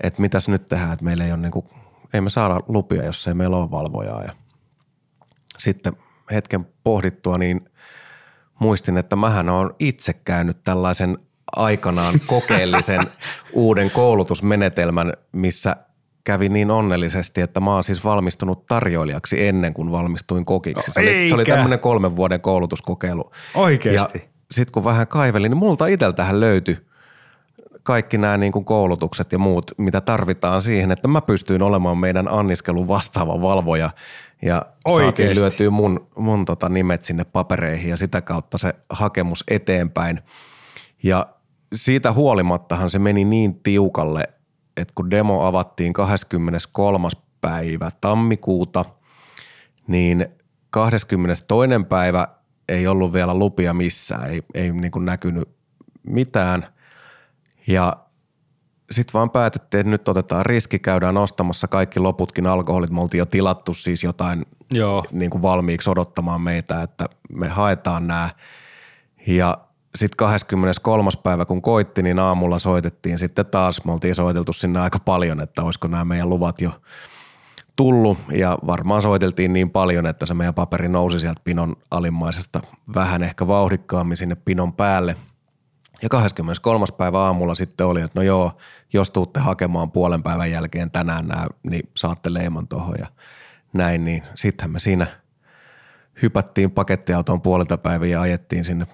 Että 0.03 0.21
mitäs 0.21 0.49
nyt 0.49 0.69
tehdään, 0.69 0.93
että 0.93 1.05
meillä 1.05 1.25
ei 1.25 1.33
ole 1.33 1.41
niin 1.41 1.53
kuin, 1.53 1.67
ei 2.15 2.21
me 2.21 2.31
saada 2.31 2.61
lupia, 2.69 3.05
jos 3.05 3.27
ei 3.27 3.35
meillä 3.35 3.57
ole 3.57 3.71
valvojaa. 3.71 4.23
Ja 4.23 4.33
sitten 5.59 5.93
hetken 6.33 6.67
pohdittua, 6.85 7.39
niin 7.39 7.69
muistin, 8.59 8.99
että 8.99 9.17
mähän 9.17 9.49
olen 9.49 9.71
itse 9.79 10.13
käynyt 10.13 10.57
tällaisen 10.65 11.19
aikanaan 11.57 12.15
kokeellisen 12.27 13.01
uuden 13.53 13.91
koulutusmenetelmän, 13.91 15.13
missä 15.33 15.77
kävi 16.25 16.49
niin 16.49 16.71
onnellisesti, 16.71 17.41
että 17.41 17.61
mä 17.61 17.75
oon 17.75 17.85
siis 17.85 18.05
valmistunut 18.05 18.67
tarjoilijaksi 18.67 19.47
ennen 19.47 19.75
kuin 19.75 19.93
valmistuin 19.93 20.45
kokiksi. 20.45 20.91
Se 20.91 21.01
oli, 21.01 21.29
se 21.29 21.35
oli 21.35 21.45
tämmöinen 21.45 21.79
kolmen 21.79 22.17
vuoden 22.17 22.41
koulutuskokeilu. 22.41 23.33
Oikeesti? 23.55 24.19
Ja 24.19 24.25
sitten 24.51 24.73
kun 24.73 24.85
vähän 24.85 25.07
kaivelin, 25.07 25.51
niin 25.51 25.59
multa 25.59 25.87
itseltähän 25.87 26.41
löytyi 26.41 26.79
kaikki 27.83 28.19
nämä 28.19 28.37
niin 28.37 28.53
kuin 28.53 28.65
koulutukset 28.65 29.33
ja 29.33 29.39
muut, 29.39 29.71
mitä 29.79 30.01
tarvitaan 30.01 30.63
siihen, 30.63 30.91
että 30.91 31.09
mä 31.09 31.21
pystyin 31.21 31.63
olemaan 31.63 31.99
meidän 31.99 32.29
anniskelun 32.29 32.89
vastaava 32.89 33.43
valvoja 33.43 33.91
ja 34.43 34.57
saatiin 34.89 35.07
Oikeesti? 35.07 35.41
lyötyä 35.41 35.71
mun, 35.71 36.09
mun 36.17 36.45
tota 36.45 36.69
nimet 36.69 37.05
sinne 37.05 37.25
papereihin 37.25 37.91
ja 37.91 37.97
sitä 37.97 38.21
kautta 38.21 38.59
se 38.59 38.75
hakemus 38.91 39.45
eteenpäin. 39.49 40.21
Ja 41.03 41.27
siitä 41.75 42.13
huolimattahan 42.13 42.91
se 42.91 42.99
meni 42.99 43.25
niin 43.25 43.61
tiukalle, 43.63 44.29
että 44.77 44.93
kun 44.95 45.11
demo 45.11 45.47
avattiin 45.47 45.93
23. 45.93 47.09
päivä 47.41 47.91
tammikuuta, 48.01 48.85
niin 49.87 50.27
22. 50.71 51.47
päivä 51.89 52.29
ei 52.69 52.87
ollut 52.87 53.13
vielä 53.13 53.35
lupia 53.35 53.75
missään, 53.75 54.31
ei, 54.31 54.43
ei 54.55 54.73
niin 54.73 54.93
kuin 54.93 55.05
näkynyt 55.05 55.49
mitään. 56.07 56.67
Ja 57.67 57.97
sitten 58.93 59.13
vaan 59.13 59.31
päätettiin, 59.31 59.81
että 59.81 59.91
nyt 59.91 60.09
otetaan 60.09 60.47
riski, 60.47 60.79
käydään 60.79 61.17
ostamassa 61.17 61.69
kaikki 61.69 62.01
loputkin 62.01 62.47
alkoholit. 62.47 62.91
Me 62.91 63.01
oltiin 63.01 63.19
jo 63.19 63.27
tilattu 63.27 63.75
siis 63.75 64.05
jotain 64.05 64.47
Joo. 64.73 65.05
niin 65.13 65.31
kuin 65.31 65.43
valmiiksi 65.43 65.91
odottamaan 65.91 66.41
meitä, 66.41 66.83
että 66.83 67.09
me 67.33 67.49
haetaan 67.49 68.07
nämä. 68.07 68.31
Ja 69.27 69.59
sitten 69.95 70.17
23. 70.17 71.11
päivä 71.23 71.45
kun 71.45 71.63
koitti, 71.63 72.03
niin 72.03 72.19
aamulla 72.19 72.59
soitettiin 72.59 73.19
sitten 73.19 73.47
taas. 73.47 73.85
Me 73.85 73.93
oltiin 73.93 74.15
soiteltu 74.15 74.53
sinne 74.53 74.81
aika 74.81 74.99
paljon, 74.99 75.41
että 75.41 75.63
olisiko 75.63 75.89
nämä 75.89 76.05
meidän 76.05 76.31
luvat 76.31 76.61
jo 76.61 76.71
tullut 77.77 78.19
ja 78.33 78.59
varmaan 78.67 79.03
soiteltiin 79.03 79.53
niin 79.53 79.71
paljon, 79.71 80.07
että 80.07 80.27
se 80.27 80.35
meidän 80.35 80.55
paperi 80.55 80.89
nousi 80.89 81.21
sieltä 81.21 81.41
pinon 81.45 81.77
alimmaisesta 81.91 82.61
vähän 82.95 83.23
ehkä 83.23 83.47
vauhdikkaammin 83.47 84.17
sinne 84.17 84.35
pinon 84.35 84.73
päälle. 84.73 85.17
Ja 86.03 86.09
23. 86.09 86.87
päivä 86.97 87.21
aamulla 87.21 87.55
sitten 87.55 87.87
oli, 87.87 88.01
että 88.01 88.21
no 88.21 88.23
joo, 88.23 88.53
jos 88.93 89.11
tuutte 89.11 89.41
hakemaan 89.41 89.91
puolen 89.91 90.23
päivän 90.23 90.51
jälkeen 90.51 90.91
tänään 90.91 91.27
nämä, 91.27 91.47
niin 91.71 91.89
saatte 91.97 92.35
leiman 92.35 92.69
tuohon 92.69 92.97
ja 92.99 93.07
näin, 93.73 94.05
niin 94.05 94.23
sittenhän 94.35 94.71
me 94.71 94.79
siinä 94.79 95.07
hypättiin 96.23 96.71
pakettiautoon 96.71 97.43
puolelta 97.43 97.79
päivän 97.79 98.11
ja 98.11 98.21
ajettiin 98.21 98.65
sinne 98.65 98.87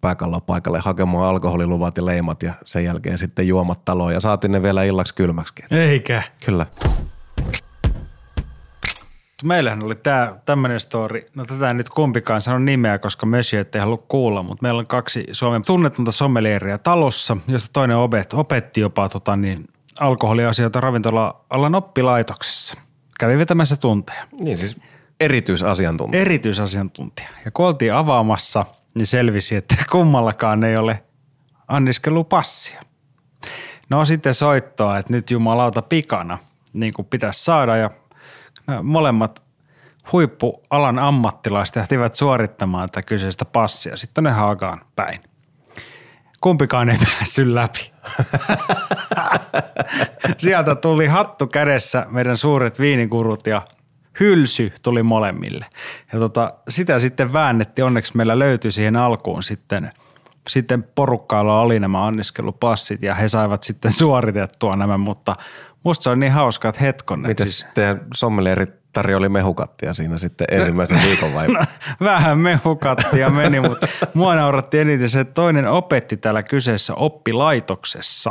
pääkallon 0.00 0.42
paikalle 0.42 0.80
hakemaan 0.80 1.28
alkoholiluvat 1.28 1.96
ja 1.96 2.06
leimat 2.06 2.42
ja 2.42 2.52
sen 2.64 2.84
jälkeen 2.84 3.18
sitten 3.18 3.48
juomat 3.48 3.84
taloon 3.84 4.12
ja 4.12 4.20
saatiin 4.20 4.52
ne 4.52 4.62
vielä 4.62 4.82
illaksi 4.82 5.14
kylmäksi. 5.14 5.54
Eikä. 5.70 6.22
Kyllä. 6.44 6.66
Meillähän 9.44 9.82
oli 9.82 9.94
tämä 9.94 10.34
tämmöinen 10.46 10.80
story, 10.80 11.26
no 11.34 11.44
tätä 11.44 11.68
ei 11.68 11.74
nyt 11.74 11.88
kumpikaan 11.88 12.40
sano 12.40 12.58
nimeä, 12.58 12.98
koska 12.98 13.26
Mösi 13.26 13.56
ei 13.56 13.64
halua 13.80 14.04
kuulla, 14.08 14.42
mutta 14.42 14.62
meillä 14.62 14.78
on 14.78 14.86
kaksi 14.86 15.24
Suomen 15.32 15.62
tunnetonta 15.62 16.12
sommelieria 16.12 16.78
talossa, 16.78 17.36
josta 17.48 17.70
toinen 17.72 17.96
opet, 17.96 18.32
opetti 18.32 18.80
jopa 18.80 19.08
tota, 19.08 19.36
niin, 19.36 19.68
alkoholiasioita 20.00 20.80
ravintola-alan 20.80 21.74
oppilaitoksessa. 21.74 22.74
Kävi 23.20 23.38
vetämässä 23.38 23.76
tunteja. 23.76 24.26
Niin 24.40 24.58
siis 24.58 24.80
erityisasiantuntija. 25.20 26.20
Erityisasiantuntija. 26.20 27.28
Ja 27.44 27.50
kun 27.50 27.66
oltiin 27.66 27.94
avaamassa, 27.94 28.64
niin 28.94 29.06
selvisi, 29.06 29.56
että 29.56 29.74
kummallakaan 29.92 30.64
ei 30.64 30.76
ole 30.76 31.02
anniskelupassia. 31.68 32.80
No 33.90 34.04
sitten 34.04 34.34
soittoa, 34.34 34.98
että 34.98 35.12
nyt 35.12 35.30
jumalauta 35.30 35.82
pikana, 35.82 36.38
niin 36.72 36.92
kuin 36.92 37.06
pitäisi 37.06 37.44
saada 37.44 37.76
ja 37.76 37.90
molemmat 38.82 39.42
huippualan 40.12 40.98
ammattilaiset 40.98 41.76
lähtivät 41.76 42.14
suorittamaan 42.14 42.88
tätä 42.88 43.02
kyseistä 43.02 43.44
passia 43.44 43.96
sitten 43.96 44.24
ne 44.24 44.30
Haagaan 44.30 44.80
päin. 44.96 45.20
Kumpikaan 46.40 46.88
ei 46.88 46.98
päässyt 47.18 47.46
läpi. 47.46 47.92
Sieltä 50.38 50.74
tuli 50.74 51.06
hattu 51.06 51.46
kädessä 51.46 52.06
meidän 52.10 52.36
suuret 52.36 52.80
viinikurut 52.80 53.46
ja 53.46 53.62
hylsy 54.20 54.72
tuli 54.82 55.02
molemmille. 55.02 55.66
Ja 56.12 56.18
tota, 56.18 56.54
sitä 56.68 56.98
sitten 56.98 57.32
väännettiin, 57.32 57.84
onneksi 57.84 58.16
meillä 58.16 58.38
löytyi 58.38 58.72
siihen 58.72 58.96
alkuun 58.96 59.42
sitten, 59.42 59.90
sitten 60.48 60.82
porukkailla 60.94 61.60
oli 61.60 61.80
nämä 61.80 62.06
anniskelupassit 62.06 63.02
ja 63.02 63.14
he 63.14 63.28
saivat 63.28 63.62
sitten 63.62 63.92
suoritettua 63.92 64.76
nämä, 64.76 64.98
mutta 64.98 65.36
musta 65.86 66.02
se 66.02 66.10
on 66.10 66.20
niin 66.20 66.32
hauska, 66.32 66.68
että 66.68 66.80
hetkonen. 66.80 67.30
Miten 67.30 67.46
siis, 67.46 67.66
teidän 67.74 68.00
sommelierit 68.14 68.74
tarjoli 68.92 69.28
mehukattia 69.28 69.94
siinä 69.94 70.18
sitten 70.18 70.46
ensimmäisen 70.50 71.00
viikon 71.02 71.34
vai? 71.34 71.46
No, 71.52 71.60
vähän 72.00 72.38
mehukattia 72.38 73.30
meni, 73.30 73.60
mutta 73.60 73.86
mua 74.14 74.34
nauratti 74.34 74.78
eniten 74.78 75.10
se, 75.10 75.20
että 75.20 75.34
toinen 75.34 75.68
opetti 75.68 76.16
täällä 76.16 76.42
kyseessä 76.42 76.94
oppilaitoksessa 76.94 78.30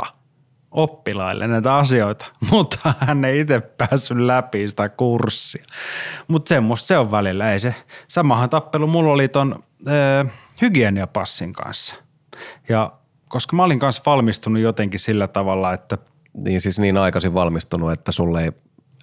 oppilaille 0.70 1.46
näitä 1.46 1.76
asioita, 1.76 2.26
mutta 2.50 2.94
hän 2.98 3.24
ei 3.24 3.40
itse 3.40 3.60
päässyt 3.60 4.18
läpi 4.18 4.68
sitä 4.68 4.88
kurssia. 4.88 5.64
Mutta 6.28 6.48
semmoista 6.48 6.86
se 6.86 6.98
on 6.98 7.10
välillä, 7.10 7.52
ei 7.52 7.60
se. 7.60 7.74
Samahan 8.08 8.50
tappelu 8.50 8.86
mulla 8.86 9.12
oli 9.12 9.28
ton 9.28 9.64
äh, 9.88 10.32
hygieniapassin 10.62 11.52
kanssa. 11.52 11.96
Ja 12.68 12.92
koska 13.28 13.56
mä 13.56 13.64
olin 13.64 13.78
kanssa 13.78 14.02
valmistunut 14.06 14.62
jotenkin 14.62 15.00
sillä 15.00 15.28
tavalla, 15.28 15.72
että– 15.72 15.98
niin 16.44 16.60
siis 16.60 16.78
niin 16.78 16.96
aikaisin 16.96 17.34
valmistunut, 17.34 17.92
että 17.92 18.12
sulle 18.12 18.44
ei 18.44 18.52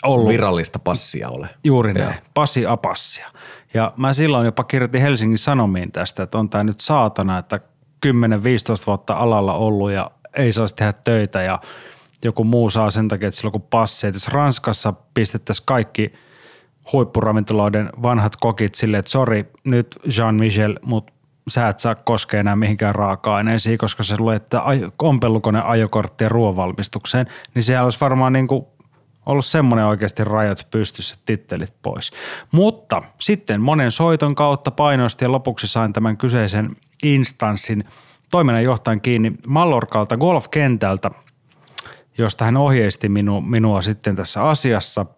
ollut 0.04 0.30
virallista 0.30 0.80
passia 0.80 1.30
ole. 1.30 1.50
Juuri 1.64 1.94
näin, 1.94 2.16
passi 2.34 2.66
apassia. 2.66 3.30
Ja 3.74 3.94
mä 3.98 4.14
silloin 4.14 4.46
jopa 4.46 4.64
kirjoitin 4.64 5.02
Helsingin 5.02 5.38
Sanomiin 5.38 5.92
tästä, 5.92 6.24
että 6.24 6.38
on 6.38 6.50
tämä 6.50 6.64
nyt 6.64 6.82
saatana, 6.82 7.38
että 7.38 7.60
10-15 8.06 8.10
vuotta 8.88 9.14
alalla 9.14 9.54
ollut 9.54 9.92
ja 9.92 10.12
ei 10.36 10.54
saisi 10.54 10.76
tehdä 10.76 10.94
töitä 10.94 11.42
ja 11.42 11.60
joku 12.24 12.44
muu 12.44 12.70
saa 12.70 12.92
sen 12.92 13.08
takia, 13.08 13.28
että 13.28 13.38
silloin 13.38 13.52
kun 13.52 13.68
passi. 13.70 14.08
Että 14.08 14.16
jos 14.16 14.28
Ranskassa 14.28 14.94
pistettäisiin 15.14 15.66
kaikki 15.66 16.12
huippuravintoloiden 16.94 17.90
vanhat 18.02 18.36
kokit 18.36 18.76
silleen, 18.76 19.00
että 19.00 19.12
sori 19.12 19.52
nyt 19.64 20.00
Jean-Michel, 20.06 20.80
mutta 20.86 21.13
sä 21.48 21.68
et 21.68 21.80
saa 21.80 21.96
koskea 21.96 22.40
enää 22.40 22.56
mihinkään 22.56 22.96
raaka-aineisiin, 22.96 23.78
koska 23.78 24.04
se 24.04 24.18
luette 24.18 24.58
ompelukone 25.02 25.62
ajokorttia 25.62 26.30
ruoanvalmistukseen, 26.30 27.28
niin 27.56 27.64
siellä 27.64 27.84
olisi 27.84 28.00
varmaan 28.02 28.34
niin 28.34 28.48
kuin 28.48 28.66
ollut 29.26 29.46
semmoinen 29.46 29.86
oikeasti 29.86 30.24
rajat 30.24 30.68
pystyssä, 30.72 31.16
tittelit 31.26 31.74
pois. 31.82 32.12
Mutta 32.52 33.02
sitten 33.20 33.62
monen 33.62 33.92
soiton 33.92 34.36
kautta 34.36 34.72
painosti 34.72 35.26
ja 35.26 35.32
lopuksi 35.32 35.68
sain 35.68 35.94
tämän 35.94 36.18
kyseisen 36.18 36.76
instanssin 37.04 37.84
toiminnanjohtajan 38.32 39.02
kiinni 39.02 39.34
Mallorkalta 39.48 40.18
golfkentältä, 40.18 41.12
josta 42.18 42.46
hän 42.46 42.58
ohjeisti 42.58 43.10
minu, 43.10 43.42
minua 43.42 43.82
sitten 43.82 44.16
tässä 44.16 44.44
asiassa– 44.44 45.06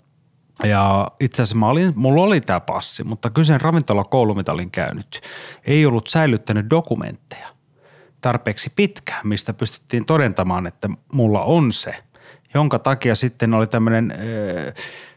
ja 0.63 1.07
itse 1.19 1.43
asiassa 1.43 1.57
mä 1.57 1.67
olin, 1.67 1.93
mulla 1.95 2.23
oli 2.23 2.41
tämä 2.41 2.59
passi, 2.59 3.03
mutta 3.03 3.29
kyseinen 3.29 3.61
ravintolakoulu, 3.61 4.35
mitä 4.35 4.51
olin 4.51 4.71
käynyt, 4.71 5.21
ei 5.65 5.85
ollut 5.85 6.07
säilyttänyt 6.07 6.69
dokumentteja 6.69 7.47
tarpeeksi 8.21 8.71
pitkään, 8.75 9.27
mistä 9.27 9.53
pystyttiin 9.53 10.05
todentamaan, 10.05 10.67
että 10.67 10.89
mulla 11.11 11.43
on 11.43 11.71
se, 11.71 11.95
jonka 12.53 12.79
takia 12.79 13.15
sitten 13.15 13.53
oli 13.53 13.67
tämmöinen 13.67 14.13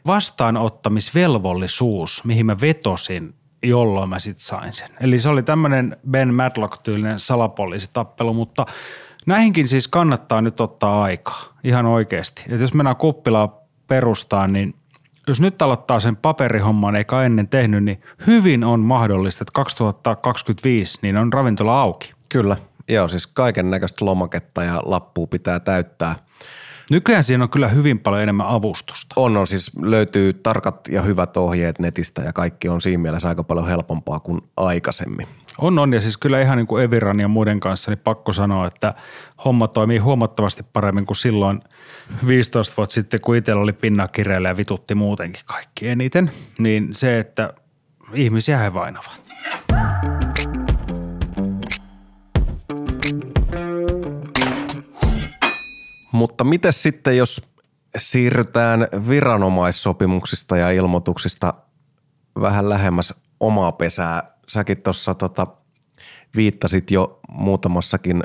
vastaanottamisvelvollisuus, 0.07 2.25
mihin 2.25 2.47
mä 2.47 2.57
vetosin, 2.61 3.35
jolloin 3.63 4.09
mä 4.09 4.19
sitten 4.19 4.45
sain 4.45 4.73
sen. 4.73 4.91
Eli 5.01 5.19
se 5.19 5.29
oli 5.29 5.43
tämmöinen 5.43 5.97
Ben 6.11 6.35
Madlock-tyylinen 6.35 7.19
salapoliisitappelu, 7.19 8.35
mutta 8.35 8.67
näihinkin 9.27 9.69
siis 9.69 9.89
kannattaa 9.89 10.41
nyt 10.41 10.61
ottaa 10.61 11.03
aikaa 11.03 11.43
ihan 11.65 11.87
oikeasti. 11.87 12.45
Et 12.49 12.61
jos 12.61 12.75
mennään 12.75 12.97
kuppilaa 12.97 13.61
perustaan, 13.87 14.53
niin 14.53 14.75
jos 15.29 15.41
nyt 15.41 15.63
aloittaa 15.63 16.01
sen 16.01 16.17
paperihomman 16.17 16.97
eikä 16.97 17.23
ennen 17.23 17.49
tehnyt, 17.49 17.85
niin 17.85 18.03
hyvin 18.27 18.65
on 18.65 18.81
mahdollista, 18.81 19.43
että 19.43 19.53
2025 19.55 20.99
niin 21.03 21.17
on 21.17 21.33
ravintola 21.33 21.81
auki. 21.81 22.13
Kyllä, 22.29 22.57
joo 22.89 23.09
siis 23.09 23.27
kaiken 23.27 23.71
näköistä 23.71 24.05
lomaketta 24.05 24.65
ja 24.65 24.83
lappua 24.85 25.27
pitää 25.27 25.61
täyttää. 25.61 26.15
Nykyään 26.91 27.25
siinä 27.25 27.45
on 27.45 27.51
kyllä 27.51 27.69
hyvin 27.69 27.99
paljon 27.99 28.23
enemmän 28.23 28.47
avustusta. 28.47 29.15
On, 29.17 29.37
on 29.37 29.47
siis 29.47 29.71
löytyy 29.83 30.33
tarkat 30.33 30.89
ja 30.89 31.03
hyvät 31.03 31.37
ohjeet 31.37 31.79
netistä 31.79 32.23
ja 32.23 32.33
kaikki 32.33 32.69
on 32.69 32.83
siinä 32.83 33.03
mielessä 33.03 33.29
aika 33.29 33.45
paljon 33.45 33.69
helpompaa 33.69 34.21
kuin 34.21 34.41
aikaisemmin. 34.57 35.27
On, 35.59 35.79
on 35.79 35.93
ja 35.93 36.01
siis 36.01 36.17
kyllä 36.17 36.43
ihan 36.43 36.59
niin 36.59 36.67
kuin 36.67 36.85
Eviran 36.85 37.21
ja 37.21 37.29
muiden 37.29 37.61
kanssa 37.61 37.91
niin 37.91 37.99
pakko 37.99 38.33
sanoa, 38.33 38.67
että 38.67 38.95
homma 39.45 39.69
toimii 39.69 39.99
huomattavasti 39.99 40.63
paremmin 40.73 41.07
kuin 41.07 41.17
silloin 41.17 41.61
15 42.27 42.77
vuotta 42.77 42.93
sitten, 42.93 43.21
kun 43.21 43.37
itsellä 43.37 43.63
oli 43.63 43.73
pinna 43.73 44.09
kireillä 44.09 44.49
ja 44.49 44.57
vitutti 44.57 44.95
muutenkin 44.95 45.43
kaikki 45.47 45.89
eniten. 45.89 46.31
Niin 46.59 46.89
se, 46.93 47.19
että 47.19 47.53
ihmisiä 48.15 48.59
he 48.59 48.75
vainavat. 48.75 49.21
Mutta 56.13 56.45
miten 56.45 56.73
sitten, 56.73 57.17
jos 57.17 57.43
siirrytään 57.97 58.89
viranomaissopimuksista 59.09 60.57
ja 60.57 60.71
ilmoituksista 60.71 61.55
vähän 62.41 62.69
lähemmäs 62.69 63.15
omaa 63.41 63.73
pesää? 63.73 64.39
Säkin 64.49 64.83
tuossa 64.83 65.15
tota, 65.15 65.47
viittasit 66.37 66.91
jo 66.91 67.21
muutamassakin 67.29 68.23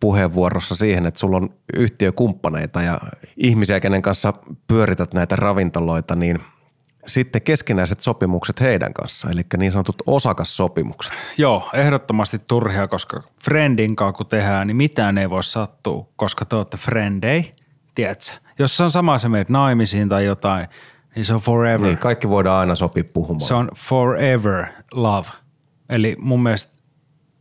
puheenvuorossa 0.00 0.76
siihen, 0.76 1.06
että 1.06 1.20
sulla 1.20 1.36
on 1.36 1.54
yhtiökumppaneita 1.76 2.82
ja 2.82 3.00
ihmisiä, 3.36 3.80
kenen 3.80 4.02
kanssa 4.02 4.32
pyörität 4.66 5.14
näitä 5.14 5.36
ravintoloita, 5.36 6.14
niin 6.16 6.38
sitten 7.06 7.42
keskinäiset 7.42 8.00
sopimukset 8.00 8.60
heidän 8.60 8.94
kanssa, 8.94 9.30
eli 9.30 9.42
niin 9.56 9.72
sanotut 9.72 10.02
osakassopimukset. 10.06 11.12
Joo, 11.38 11.70
ehdottomasti 11.74 12.38
turhia, 12.46 12.88
koska 12.88 13.22
friendin 13.44 13.96
kanssa 13.96 14.16
kun 14.16 14.26
tehdään, 14.26 14.66
niin 14.66 14.76
mitään 14.76 15.18
ei 15.18 15.30
voi 15.30 15.44
sattua, 15.44 16.08
koska 16.16 16.44
te 16.44 16.56
olette 16.56 16.76
friendei, 16.76 17.54
tiedätkö? 17.94 18.32
Jos 18.58 18.76
se 18.76 18.82
on 18.82 18.90
sama 18.90 19.18
se 19.18 19.28
meidät 19.28 19.48
naimisiin 19.48 20.08
tai 20.08 20.24
jotain, 20.24 20.68
niin 21.14 21.24
se 21.24 21.34
on 21.34 21.40
forever. 21.40 21.86
Niin, 21.86 21.98
kaikki 21.98 22.28
voidaan 22.28 22.60
aina 22.60 22.74
sopia 22.74 23.04
puhumaan. 23.04 23.40
Se 23.40 23.54
on 23.54 23.70
forever 23.76 24.66
love– 24.92 25.28
Eli 25.88 26.16
mun 26.18 26.42
mielestä 26.42 26.72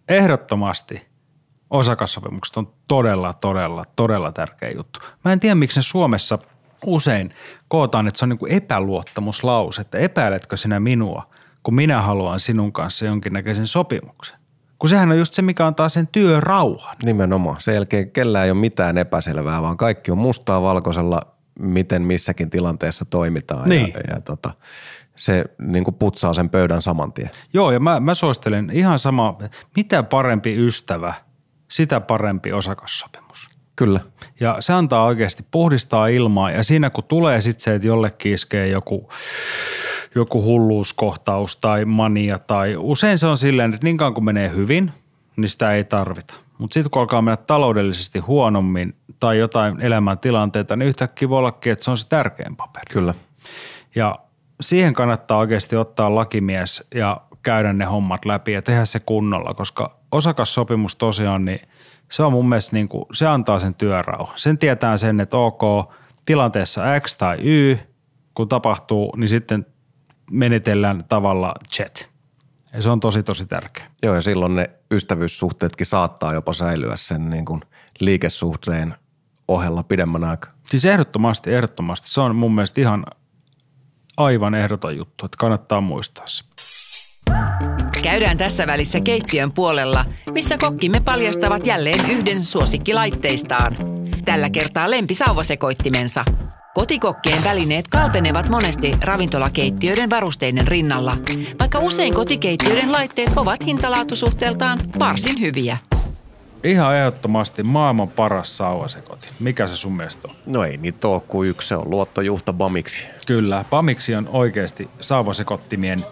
ehdottomasti 0.10 1.08
osakassopimukset 1.70 2.58
on 2.58 2.74
todella, 2.88 3.34
todella, 3.34 3.86
todella 3.96 4.32
tärkeä 4.32 4.72
juttu. 4.72 5.00
Mä 5.26 5.34
en 5.34 5.40
tiedä, 5.40 5.56
miksi 5.56 5.80
ne 5.80 5.84
Suomessa 5.84 6.40
usein 6.86 7.34
kootaan, 7.68 8.08
että 8.08 8.18
se 8.18 8.26
on 8.26 8.30
niin 8.30 8.40
kuin 8.40 8.52
epäluottamuslause, 8.52 9.82
että 9.82 9.98
epäiletkö 9.98 10.58
sinä 10.58 10.80
minua, 10.80 11.30
kun 11.64 11.76
minä 11.76 12.02
haluan 12.02 12.40
sinun 12.40 12.72
kanssa 12.72 13.06
jonkinnäköisen 13.06 13.68
sopimuksen. 13.68 14.40
Kun 14.80 14.90
sehän 14.90 15.12
on 15.12 15.18
just 15.18 15.34
se, 15.34 15.42
mikä 15.42 15.68
antaa 15.68 15.90
sen 15.90 16.08
työrauhan. 16.08 16.96
Nimenomaan. 17.04 17.62
Sen 17.62 17.74
jälkeen 17.74 18.12
kellään 18.12 18.46
ei 18.46 18.52
ole 18.52 18.60
mitään 18.60 18.98
epäselvää, 18.98 19.62
vaan 19.62 19.78
kaikki 19.78 20.12
on 20.12 20.18
mustaa 20.18 20.62
valkoisella, 20.62 21.22
miten 21.60 22.02
missäkin 22.02 22.50
tilanteessa 22.50 23.06
toimitaan. 23.06 23.70
Niin. 23.70 23.94
Ja, 23.94 24.16
ja 24.16 24.22
tota, 24.22 24.52
se 25.16 25.46
niin 25.60 25.84
kuin 25.84 25.96
putsaa 25.96 26.34
sen 26.34 26.50
pöydän 26.50 26.82
saman 26.82 27.14
tien. 27.14 27.30
Joo, 27.54 27.72
ja 27.72 27.80
mä, 27.80 28.00
mä 28.00 28.14
suosittelen 28.14 28.70
ihan 28.74 29.00
sama, 29.00 29.38
mitä 29.76 30.04
parempi 30.04 30.66
ystävä, 30.66 31.14
sitä 31.72 32.00
parempi 32.02 32.54
osakassopimus. 32.54 33.50
Kyllä. 33.76 34.00
Ja 34.40 34.58
se 34.60 34.74
antaa 34.74 35.06
oikeasti 35.06 35.46
puhdistaa 35.52 36.08
ilmaa 36.08 36.52
ja 36.52 36.64
siinä 36.64 36.90
kun 36.90 37.04
tulee 37.04 37.42
sitten 37.42 37.64
se, 37.64 37.76
että 37.76 37.88
jollekin 37.88 38.34
iskee 38.34 38.68
joku, 38.68 39.10
joku 40.16 40.44
hulluuskohtaus 40.44 41.56
tai 41.58 41.86
mania 41.86 42.40
tai 42.40 42.76
usein 42.78 43.18
se 43.18 43.28
on 43.28 43.38
silleen, 43.38 43.74
että 43.74 43.86
niin 43.86 43.98
kauan 43.98 44.14
kun 44.14 44.26
menee 44.26 44.52
hyvin, 44.56 44.92
niin 45.36 45.50
sitä 45.50 45.74
ei 45.74 45.84
tarvita. 45.84 46.34
Mutta 46.58 46.74
sitten 46.74 46.92
kun 46.92 47.00
alkaa 47.00 47.22
mennä 47.22 47.38
taloudellisesti 47.38 48.20
huonommin 48.20 48.96
tai 49.20 49.38
jotain 49.38 49.82
elämäntilanteita, 49.82 50.76
niin 50.76 50.88
yhtäkkiä 50.88 51.30
voi 51.30 51.40
ollakin, 51.40 51.74
että 51.74 51.86
se 51.86 51.92
on 51.92 51.98
se 51.98 52.08
tärkein 52.08 52.56
paperi. 52.56 52.86
Kyllä. 52.94 53.14
Ja 53.96 54.20
siihen 54.62 54.94
kannattaa 54.94 55.38
oikeasti 55.38 55.76
ottaa 55.76 56.16
lakimies 56.16 56.84
ja 56.96 57.22
käydä 57.44 57.74
ne 57.74 57.86
hommat 57.86 58.26
läpi 58.26 58.52
ja 58.52 58.62
tehdä 58.62 58.86
se 58.86 59.00
kunnolla, 59.00 59.54
koska 59.54 59.98
osakassopimus 60.16 60.96
tosiaan, 60.96 61.46
niin 61.46 61.60
se 62.12 62.24
on 62.24 62.32
mun 62.32 62.50
mielestä 62.50 62.76
niin 62.76 62.88
kuin, 62.88 63.06
se 63.14 63.28
antaa 63.28 63.60
sen 63.60 63.76
työrauhan. 63.76 64.38
Sen 64.38 64.58
tietää 64.58 64.98
sen, 64.98 65.20
että 65.20 65.38
ok, 65.38 65.62
tilanteessa 66.26 66.82
X 67.00 67.18
tai 67.18 67.38
Y, 67.42 67.78
kun 68.34 68.50
tapahtuu, 68.50 69.14
niin 69.18 69.30
sitten 69.30 69.66
menetellään 70.32 71.04
tavalla 71.10 71.54
chat. 71.74 72.10
Ja 72.74 72.82
se 72.82 72.90
on 72.90 73.00
tosi, 73.00 73.24
tosi 73.24 73.46
tärkeä. 73.46 73.92
Joo, 74.04 74.16
ja 74.16 74.22
silloin 74.22 74.56
ne 74.56 74.70
ystävyyssuhteetkin 74.92 75.86
saattaa 75.86 76.34
jopa 76.34 76.54
säilyä 76.54 76.98
sen 76.98 77.30
niin 77.30 77.46
kuin 77.46 77.62
liikesuhteen 78.00 78.96
ohella 79.48 79.84
pidemmän 79.84 80.24
aikaa. 80.24 80.52
Siis 80.66 80.86
ehdottomasti, 80.86 81.54
ehdottomasti. 81.54 82.10
Se 82.10 82.22
on 82.22 82.36
mun 82.36 82.56
mielestä 82.56 82.82
ihan 82.82 83.06
aivan 84.18 84.56
ehdoton 84.56 84.98
juttu, 84.98 85.26
että 85.26 85.38
kannattaa 85.38 85.82
muistaa 85.82 86.28
se. 86.28 86.44
Käydään 88.06 88.38
tässä 88.38 88.68
välissä 88.68 89.00
keittiön 89.00 89.52
puolella, 89.52 90.06
missä 90.32 90.58
kokkimme 90.58 91.00
paljastavat 91.00 91.66
jälleen 91.66 92.12
yhden 92.12 92.44
suosikkilaitteistaan. 92.44 93.76
Tällä 94.26 94.50
kertaa 94.50 94.92
lempisauvasekoittimensa. 94.92 96.26
Kotikokkien 96.74 97.44
välineet 97.44 97.88
kalpenevat 97.88 98.50
monesti 98.50 98.92
ravintolakeittiöiden 99.04 100.10
varusteiden 100.10 100.68
rinnalla, 100.68 101.18
vaikka 101.60 101.80
usein 101.80 102.14
kotikeittiöiden 102.14 102.92
laitteet 102.92 103.30
ovat 103.36 103.66
hintalaatusuhteeltaan 103.66 104.80
varsin 105.00 105.42
hyviä. 105.42 105.78
Ihan 106.64 106.98
ehdottomasti 106.98 107.64
maailman 107.64 108.10
paras 108.10 108.58
sauvasekoti. 108.58 109.28
Mikä 109.40 109.68
se 109.68 109.76
sun 109.76 109.98
mielestä 109.98 110.28
on? 110.28 110.36
No 110.46 110.64
ei 110.64 110.78
niitä 110.78 111.08
ole 111.08 111.22
kuin 111.28 111.50
yksi, 111.50 111.68
se 111.68 111.76
on 111.76 111.90
luottojuhta 111.90 112.54
Bamiksi. 112.54 113.08
Kyllä, 113.28 113.66
Pamiksi 113.70 114.16
on 114.16 114.30
oikeasti 114.32 114.90
sauvasekottimien 115.00 116.06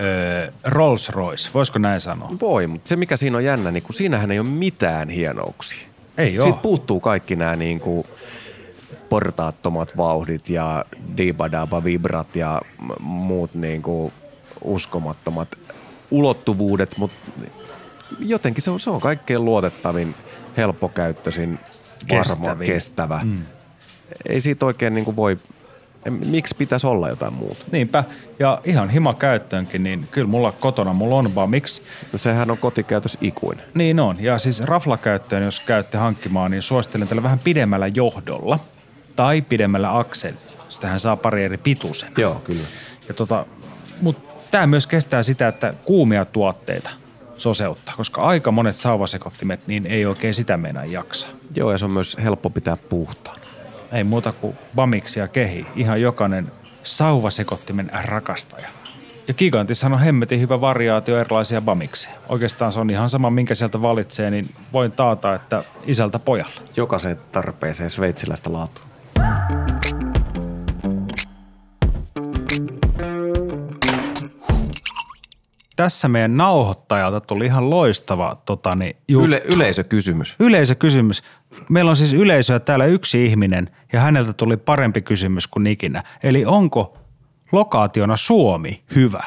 öö, 0.00 0.50
Rolls 0.64 1.08
Royce. 1.08 1.50
Voisiko 1.54 1.78
näin 1.78 2.00
sanoa? 2.00 2.30
Voi, 2.40 2.66
mutta 2.66 2.88
se 2.88 2.96
mikä 2.96 3.16
siinä 3.16 3.36
on 3.36 3.44
jännä, 3.44 3.70
niin 3.70 3.82
kun 3.82 3.94
siinähän 3.94 4.30
ei 4.30 4.38
ole 4.38 4.48
mitään 4.48 5.08
hienouksia. 5.08 5.86
Ei 6.18 6.30
Siitä 6.30 6.44
ole. 6.44 6.54
puuttuu 6.62 7.00
kaikki 7.00 7.36
nämä 7.36 7.56
niin 7.56 7.80
kuin 7.80 8.06
portaattomat 9.08 9.96
vauhdit 9.96 10.48
ja 10.48 10.84
dibadaba 11.16 11.84
vibrat 11.84 12.36
ja 12.36 12.60
muut 13.00 13.54
niin 13.54 13.82
kuin 13.82 14.12
uskomattomat 14.64 15.48
ulottuvuudet, 16.10 16.98
mutta 16.98 17.16
jotenkin 18.18 18.62
se 18.62 18.70
on, 18.70 18.80
se 18.80 18.90
on 18.90 19.00
kaikkein 19.00 19.44
luotettavin, 19.44 20.14
helppokäyttöisin, 20.56 21.58
varma, 22.10 22.64
kestävä. 22.64 23.20
Mm. 23.24 23.42
Ei 24.28 24.40
siitä 24.40 24.66
oikein 24.66 24.94
niin 24.94 25.04
kuin 25.04 25.16
voi, 25.16 25.38
miksi 26.10 26.54
pitäisi 26.54 26.86
olla 26.86 27.08
jotain 27.08 27.34
muuta? 27.34 27.64
Niinpä. 27.72 28.04
Ja 28.38 28.60
ihan 28.64 28.90
hima 28.90 29.14
käyttöönkin, 29.14 29.82
niin 29.82 30.08
kyllä 30.10 30.26
mulla 30.26 30.52
kotona 30.52 30.92
mulla 30.92 31.16
on 31.16 31.32
Bamix. 31.32 31.82
No 32.12 32.18
sehän 32.18 32.50
on 32.50 32.58
kotikäytös 32.58 33.18
ikuinen. 33.20 33.64
Niin 33.74 34.00
on. 34.00 34.16
Ja 34.20 34.38
siis 34.38 34.60
raflakäyttöön, 34.60 35.42
jos 35.42 35.60
käytte 35.60 35.98
hankkimaan, 35.98 36.50
niin 36.50 36.62
suosittelen 36.62 37.08
tällä 37.08 37.22
vähän 37.22 37.38
pidemmällä 37.38 37.86
johdolla 37.86 38.58
tai 39.16 39.40
pidemmällä 39.42 39.98
akselilla. 39.98 40.42
Sitähän 40.68 41.00
saa 41.00 41.16
pari 41.16 41.44
eri 41.44 41.58
pituisen. 41.58 42.12
Joo, 42.16 42.34
kyllä. 42.34 42.62
Ja 43.08 43.14
tota, 43.14 43.46
mutta 44.00 44.34
tämä 44.50 44.66
myös 44.66 44.86
kestää 44.86 45.22
sitä, 45.22 45.48
että 45.48 45.74
kuumia 45.84 46.24
tuotteita 46.24 46.90
soseuttaa, 47.36 47.94
koska 47.96 48.22
aika 48.22 48.50
monet 48.50 48.76
sauvasekottimet 48.76 49.66
niin 49.66 49.86
ei 49.86 50.06
oikein 50.06 50.34
sitä 50.34 50.56
meinaa 50.56 50.84
jaksa. 50.84 51.28
Joo, 51.54 51.72
ja 51.72 51.78
se 51.78 51.84
on 51.84 51.90
myös 51.90 52.16
helppo 52.22 52.50
pitää 52.50 52.76
puhtaan. 52.76 53.41
Ei 53.92 54.04
muuta 54.04 54.32
kuin 54.32 54.58
Bamiksi 54.74 55.20
ja 55.20 55.28
kehi. 55.28 55.66
Ihan 55.76 56.00
jokainen 56.00 56.52
sauvasekottimen 56.82 57.90
rakastaja. 58.04 58.68
Ja 59.28 59.34
Gigantissahan 59.34 59.92
on 59.92 60.00
hemmetin 60.00 60.40
hyvä 60.40 60.60
variaatio 60.60 61.18
erilaisia 61.18 61.60
Bamikseja. 61.60 62.14
Oikeastaan 62.28 62.72
se 62.72 62.80
on 62.80 62.90
ihan 62.90 63.10
sama, 63.10 63.30
minkä 63.30 63.54
sieltä 63.54 63.82
valitsee, 63.82 64.30
niin 64.30 64.54
voin 64.72 64.92
taata, 64.92 65.34
että 65.34 65.62
isältä 65.86 66.18
pojalle. 66.18 66.60
Jokaisen 66.76 67.16
tarpeeseen 67.32 67.90
sveitsiläistä 67.90 68.52
laatua. 68.52 68.91
Tässä 75.76 76.08
meidän 76.08 76.36
nauhoittajalta 76.36 77.20
tuli 77.20 77.46
ihan 77.46 77.70
loistava 77.70 78.36
totani, 78.44 78.96
ju- 79.08 79.24
Yle, 79.24 79.42
yleisökysymys. 79.44 80.36
yleisökysymys. 80.40 81.22
Meillä 81.68 81.88
on 81.88 81.96
siis 81.96 82.12
yleisöä 82.12 82.60
täällä 82.60 82.84
yksi 82.84 83.24
ihminen 83.26 83.70
ja 83.92 84.00
häneltä 84.00 84.32
tuli 84.32 84.56
parempi 84.56 85.02
kysymys 85.02 85.48
kuin 85.48 85.66
ikinä. 85.66 86.02
Eli 86.22 86.44
onko 86.44 86.98
lokaationa 87.52 88.16
Suomi 88.16 88.84
hyvä? 88.94 89.24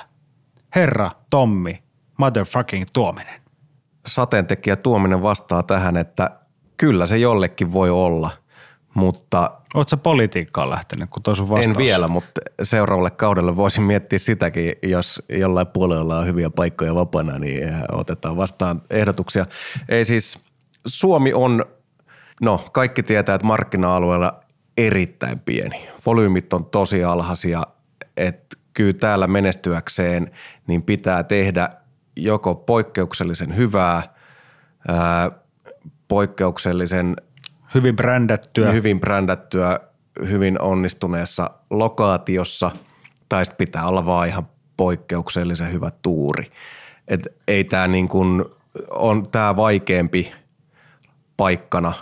Herra 0.76 1.12
Tommi 1.30 1.84
motherfucking 2.18 2.86
Tuominen. 2.94 3.42
Sateentekijä 4.08 4.76
Tuominen 4.76 5.22
vastaa 5.22 5.64
tähän, 5.64 5.98
että 5.98 6.30
kyllä 6.78 7.06
se 7.06 7.18
jollekin 7.18 7.74
voi 7.74 7.90
olla, 7.90 8.32
mutta 8.94 9.52
Oletko 9.76 9.90
sä 9.90 9.98
politiikkaan 9.98 10.70
lähtenyt, 10.70 11.10
kun 11.10 11.24
toi 11.24 11.36
sun 11.36 11.50
vastaus? 11.50 11.68
en 11.68 11.78
vielä, 11.78 12.08
mutta 12.08 12.42
seuraavalle 12.64 13.10
kaudelle 13.10 13.56
voisin 13.56 13.84
miettiä 13.84 14.20
sitäkin, 14.20 14.74
jos 14.84 15.22
jollain 15.30 15.68
puolella 15.68 16.20
on 16.20 16.26
hyviä 16.26 16.50
paikkoja 16.50 16.96
vapaana, 16.96 17.40
niin 17.40 17.74
otetaan 17.92 18.38
vastaan 18.38 18.82
ehdotuksia. 18.90 19.46
Ei 19.90 20.06
siis, 20.06 20.40
Suomi 20.88 21.34
on, 21.34 21.66
no 22.42 22.66
kaikki 22.72 23.04
tietää, 23.04 23.36
että 23.36 23.48
markkina-alueella 23.48 24.40
erittäin 24.78 25.40
pieni. 25.40 25.88
Volyymit 26.06 26.54
on 26.54 26.66
tosi 26.66 27.04
alhaisia, 27.04 27.64
että 28.18 28.58
kyllä 28.74 28.94
täällä 28.94 29.28
menestyäkseen 29.28 30.32
niin 30.68 30.84
pitää 30.84 31.24
tehdä 31.24 31.70
joko 32.16 32.56
poikkeuksellisen 32.56 33.56
hyvää, 33.56 34.02
ää, 34.88 35.32
poikkeuksellisen 36.08 37.16
Hyvin 37.76 37.96
brändättyä. 37.96 38.72
hyvin 38.72 39.00
brändättyä, 39.00 39.80
hyvin 40.30 40.62
onnistuneessa 40.62 41.50
lokaatiossa, 41.70 42.72
tai 43.30 43.46
sitten 43.46 43.68
pitää 43.68 43.88
olla 43.88 44.06
vaan 44.06 44.28
ihan 44.28 44.48
poikkeuksellisen 44.78 45.74
hyvä 45.74 45.92
tuuri. 46.02 46.52
Et 47.08 47.28
ei 47.48 47.64
tämä 47.64 47.88
niin 47.88 48.08
kuin, 48.08 48.46
on 48.90 49.30
tämä 49.30 49.56
vaikeampi 49.56 50.32
paikkana 51.38 51.94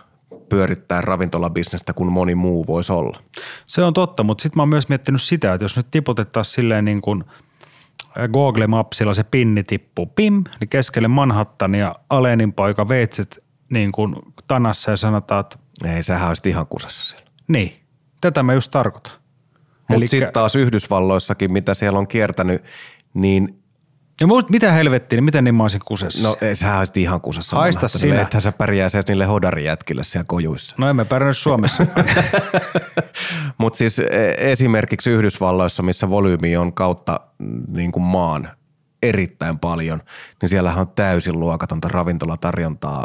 pyörittää 0.50 1.02
ravintolabisnestä 1.02 1.94
kuin 1.94 2.12
moni 2.12 2.36
muu 2.36 2.68
voisi 2.68 2.94
olla. 2.94 3.20
Se 3.66 3.84
on 3.84 3.94
totta, 3.94 4.24
mutta 4.24 4.42
sitten 4.42 4.58
mä 4.58 4.62
oon 4.62 4.70
myös 4.70 4.90
miettinyt 4.90 5.22
sitä, 5.22 5.54
että 5.54 5.66
jos 5.66 5.78
nyt 5.78 5.92
tiputettaisiin 5.92 6.56
silleen 6.56 6.86
niin 6.86 7.02
kuin 7.02 7.24
Google 8.34 8.68
Mapsilla 8.68 9.14
se 9.14 9.24
pinni 9.24 9.64
tippuu 9.64 10.06
pim, 10.06 10.44
niin 10.60 10.70
keskelle 10.70 11.08
Manhattania 11.08 11.96
Alenin 12.10 12.54
poika 12.54 12.88
veitset 12.88 13.44
niin 13.70 13.92
kuin 13.92 14.16
tanassa 14.48 14.92
ja 14.92 14.98
sanotaan, 14.98 15.40
että 15.40 15.58
Ei, 15.84 16.04
sähän 16.04 16.28
olisi 16.30 16.50
ihan 16.50 16.67
kusessa 16.67 17.04
siellä. 17.08 17.32
niin, 17.48 17.74
tätä 18.22 18.43
mä 18.43 18.54
just 18.54 18.72
tarkoitan. 18.72 19.13
Mutta 19.80 19.93
Elikkä- 19.93 20.10
sitten 20.10 20.34
taas 20.34 20.56
Yhdysvalloissakin, 20.56 21.54
mitä 21.54 21.74
siellä 21.74 22.00
on 22.00 22.08
kiertänyt, 22.08 22.63
niin 23.13 23.60
Ja 24.22 24.28
muut, 24.28 24.50
mitä 24.50 24.72
helvettiä, 24.72 25.17
niin 25.17 25.24
miten 25.24 25.43
niin 25.43 25.56
mä 25.56 25.63
olisin 25.63 25.82
kusessa? 25.86 26.28
no 26.28 26.36
ei, 26.41 26.56
sähän 26.56 26.78
olisit 26.80 26.98
ihan 26.98 27.22
kusessa. 27.22 27.56
Haista 27.58 27.88
sinä. 27.88 28.22
Ethän 28.22 28.41
sä 28.41 28.52
pärjää 28.52 28.89
edes 28.93 29.08
niille 29.08 29.26
hodarijätkille 29.26 30.04
siellä 30.04 30.26
kojuissa. 30.28 30.76
no 30.78 30.89
emme 30.89 31.06
pärjännyt 31.06 31.38
Suomessa. 31.38 31.86
Mutta 33.58 33.78
siis 33.78 34.00
e- 34.00 34.36
esimerkiksi 34.38 35.10
Yhdysvalloissa, 35.12 35.84
missä 35.84 36.10
volyymi 36.10 36.58
on 36.58 36.74
kautta 36.74 37.19
mm, 37.39 37.63
niin 37.67 37.91
kuin 37.91 38.04
maan 38.04 38.50
erittäin 39.04 39.60
paljon, 39.60 40.02
niin 40.41 40.50
siellähän 40.50 40.80
on 40.80 40.91
täysin 40.96 41.39
luokatonta 41.39 41.88
ravintolatarjontaa 41.88 43.04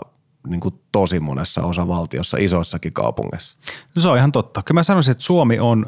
niin 0.49 0.61
kuin 0.61 0.75
tosi 0.93 1.21
monessa 1.21 1.63
osavaltiossa, 1.63 2.37
isoissakin 2.41 2.93
kaupungeissa. 2.93 3.59
No 3.97 4.03
se 4.03 4.09
on 4.09 4.17
ihan 4.17 4.33
totta. 4.33 4.63
Kyllä 4.63 4.79
mä 4.79 4.83
sanoisin, 4.83 5.13
että 5.13 5.25
Suomi 5.25 5.59
on 5.59 5.87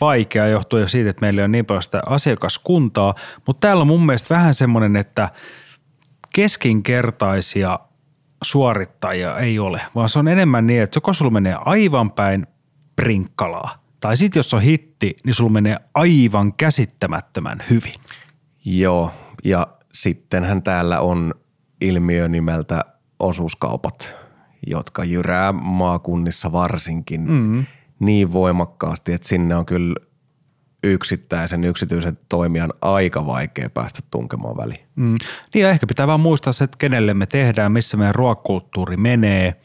vaikea 0.00 0.46
johtuen 0.46 0.80
jo 0.80 0.88
siitä, 0.88 1.10
että 1.10 1.20
meillä 1.20 1.44
on 1.44 1.52
niin 1.52 1.66
paljon 1.66 1.82
sitä 1.82 2.02
asiakaskuntaa, 2.06 3.14
mutta 3.46 3.66
täällä 3.66 3.80
on 3.80 3.86
mun 3.86 4.06
mielestä 4.06 4.34
vähän 4.34 4.54
semmoinen, 4.54 4.96
että 4.96 5.30
keskinkertaisia 6.34 7.78
suorittajia 8.44 9.38
ei 9.38 9.58
ole, 9.58 9.80
vaan 9.94 10.08
se 10.08 10.18
on 10.18 10.28
enemmän 10.28 10.66
niin, 10.66 10.82
että 10.82 10.96
joko 10.96 11.12
sulla 11.12 11.30
menee 11.30 11.56
aivan 11.64 12.10
päin 12.10 12.46
prinkkalaa, 12.96 13.84
tai 14.00 14.16
sitten 14.16 14.38
jos 14.38 14.54
on 14.54 14.62
hitti, 14.62 15.16
niin 15.24 15.34
sulla 15.34 15.50
menee 15.50 15.76
aivan 15.94 16.52
käsittämättömän 16.52 17.62
hyvin. 17.70 17.94
Joo, 18.64 19.10
ja 19.44 19.66
sittenhän 19.92 20.62
täällä 20.62 21.00
on 21.00 21.34
ilmiö 21.80 22.28
nimeltä 22.28 22.84
osuuskaupat, 23.22 24.14
jotka 24.66 25.04
jyrää 25.04 25.52
maakunnissa 25.52 26.52
varsinkin 26.52 27.30
mm. 27.30 27.64
niin 27.98 28.32
voimakkaasti, 28.32 29.12
että 29.12 29.28
sinne 29.28 29.56
on 29.56 29.66
kyllä 29.66 29.94
yksittäisen 30.84 31.64
yksityisen 31.64 32.18
toimijan 32.28 32.72
aika 32.80 33.26
vaikea 33.26 33.70
päästä 33.70 34.00
tunkemaan 34.10 34.56
väliin. 34.56 34.80
Mm. 34.96 35.16
Niin 35.54 35.62
ja 35.62 35.70
ehkä 35.70 35.86
pitää 35.86 36.06
vaan 36.06 36.20
muistaa 36.20 36.52
se, 36.52 36.64
että 36.64 36.78
kenelle 36.78 37.14
me 37.14 37.26
tehdään, 37.26 37.72
missä 37.72 37.96
meidän 37.96 38.14
ruokakulttuuri 38.14 38.96
menee 38.96 39.60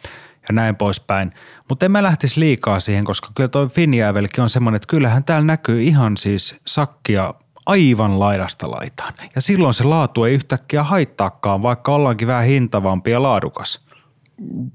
ja 0.50 0.54
näin 0.54 0.76
poispäin. 0.76 1.32
Mutta 1.70 1.86
en 1.86 1.92
mä 1.92 2.04
lähtisi 2.04 2.40
liikaa 2.40 2.80
siihen, 2.80 3.06
koska 3.06 3.30
kyllä 3.36 3.50
toi 3.50 3.70
Finjäävelkin 3.70 4.42
on 4.42 4.50
semmoinen, 4.50 4.76
että 4.76 4.88
kyllähän 4.88 5.24
täällä 5.24 5.46
näkyy 5.46 5.84
ihan 5.84 6.18
siis 6.18 6.56
sakkia 6.68 7.34
aivan 7.68 8.20
laidasta 8.20 8.72
laitaan. 8.72 9.14
Ja 9.36 9.42
silloin 9.42 9.74
se 9.74 9.84
laatu 9.84 10.24
ei 10.24 10.34
yhtäkkiä 10.34 10.84
haittaakaan, 10.84 11.62
vaikka 11.62 11.96
ollaankin 11.96 12.28
vähän 12.28 12.46
hintavampi 12.46 13.12
ja 13.12 13.22
laadukas. 13.22 13.86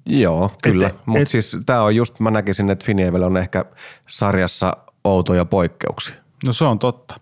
Joo, 0.06 0.52
kyllä. 0.62 0.90
Mutta 1.06 1.30
siis 1.30 1.58
tämä 1.66 1.82
on 1.82 1.96
just, 1.96 2.20
mä 2.20 2.30
näkisin, 2.30 2.70
että 2.70 2.84
Finievel 2.84 3.22
on 3.22 3.36
ehkä 3.36 3.64
sarjassa 4.08 4.76
outoja 5.04 5.44
poikkeuksia. 5.44 6.14
No 6.46 6.52
se 6.52 6.64
on 6.64 6.78
totta. 6.78 7.14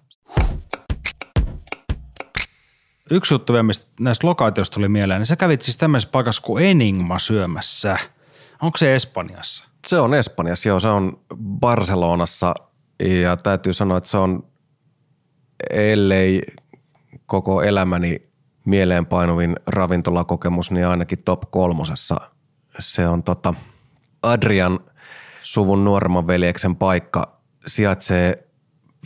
Yksi 3.11 3.35
juttu 3.35 3.53
vielä, 3.53 3.63
mistä 3.63 3.87
näistä 4.01 4.27
lokaatioista 4.27 4.75
tuli 4.75 4.89
mieleen, 4.89 5.21
niin 5.21 5.27
sä 5.27 5.37
kävit 5.37 5.63
siis 5.63 5.77
tämmöisessä 5.77 6.13
paikassa 6.13 6.43
kuin 6.43 6.65
Enigma 6.65 7.19
syömässä. 7.19 7.99
Onko 8.63 8.79
se 8.79 8.95
Espanjassa? 8.95 9.65
Se 9.87 9.99
on 9.99 10.15
Espanjassa, 10.15 10.69
joo, 10.69 10.81
se 10.81 10.89
on 10.89 11.21
Barcelonassa 11.37 12.55
ja 13.23 13.37
täytyy 13.37 13.73
sanoa, 13.75 13.99
että 13.99 14.11
se 14.11 14.17
on 14.17 14.50
ellei 15.71 16.43
koko 17.27 17.63
elämäni 17.63 18.23
mieleenpainuvin 18.65 19.57
ravintolakokemus, 19.67 20.71
niin 20.71 20.87
ainakin 20.87 21.23
top 21.25 21.43
kolmosessa. 21.51 22.17
Se 22.79 23.09
on 23.09 23.23
tota 23.23 23.55
Adrian 24.23 24.79
suvun 25.43 25.85
nuoremman 25.85 26.27
veljeksen 26.27 26.77
paikka 26.77 27.41
sijaitsee 27.67 28.49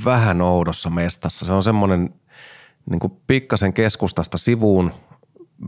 vähän 0.04 0.42
oudossa 0.42 0.90
mestassa. 0.90 1.46
Se 1.46 1.52
on 1.52 1.62
semmoinen 1.62 2.14
niin 2.90 3.20
pikkasen 3.26 3.72
keskustasta 3.72 4.38
sivuun 4.38 4.92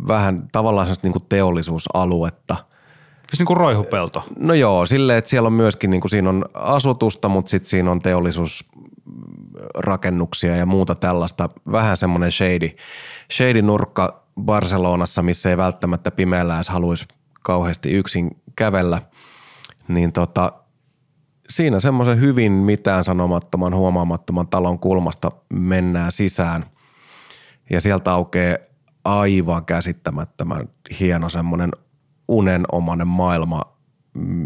vähän 0.09 0.49
tavallaan 0.53 0.97
niinku 1.03 1.21
teollisuusaluetta. 1.21 2.57
Siis 3.29 3.39
niin 3.39 3.47
kuin 3.47 3.57
roihupelto. 3.57 4.25
No 4.39 4.55
joo, 4.55 4.87
silleen, 4.87 5.19
että 5.19 5.31
siellä 5.31 5.47
on 5.47 5.53
myöskin, 5.53 5.91
niin 5.91 6.01
kuin 6.01 6.11
siinä 6.11 6.29
on 6.29 6.45
asutusta, 6.55 7.29
mutta 7.29 7.51
sitten 7.51 7.71
siinä 7.71 7.91
on 7.91 8.01
teollisuusrakennuksia 8.01 10.57
ja 10.57 10.67
muuta 10.67 10.95
tällaista. 10.95 11.49
Vähän 11.73 11.97
semmoinen 11.97 12.33
shady, 12.33 12.71
shady 13.33 13.63
nurkka 13.63 14.23
Barcelonassa, 14.41 15.23
missä 15.23 15.51
ei 15.51 15.57
välttämättä 15.57 16.11
pimeällä 16.11 16.55
edes 16.55 16.69
haluaisi 16.69 17.05
kauheasti 17.43 17.93
yksin 17.93 18.31
kävellä. 18.57 19.03
Niin 19.89 20.13
tota, 20.13 20.53
siinä 21.51 21.81
semmoisen 21.81 22.21
hyvin 22.21 22.53
mitään 22.53 23.05
sanomattoman, 23.05 23.75
huomaamattoman 23.75 24.49
talon 24.49 24.79
kulmasta 24.79 25.33
mennään 25.53 26.13
sisään 26.13 26.65
ja 27.71 27.81
sieltä 27.81 28.13
aukeaa 28.13 28.57
aivan 29.05 29.65
käsittämättömän 29.65 30.69
hieno 31.01 31.29
semmoinen 31.29 31.71
unenomainen 32.29 33.09
maailma, 33.09 33.63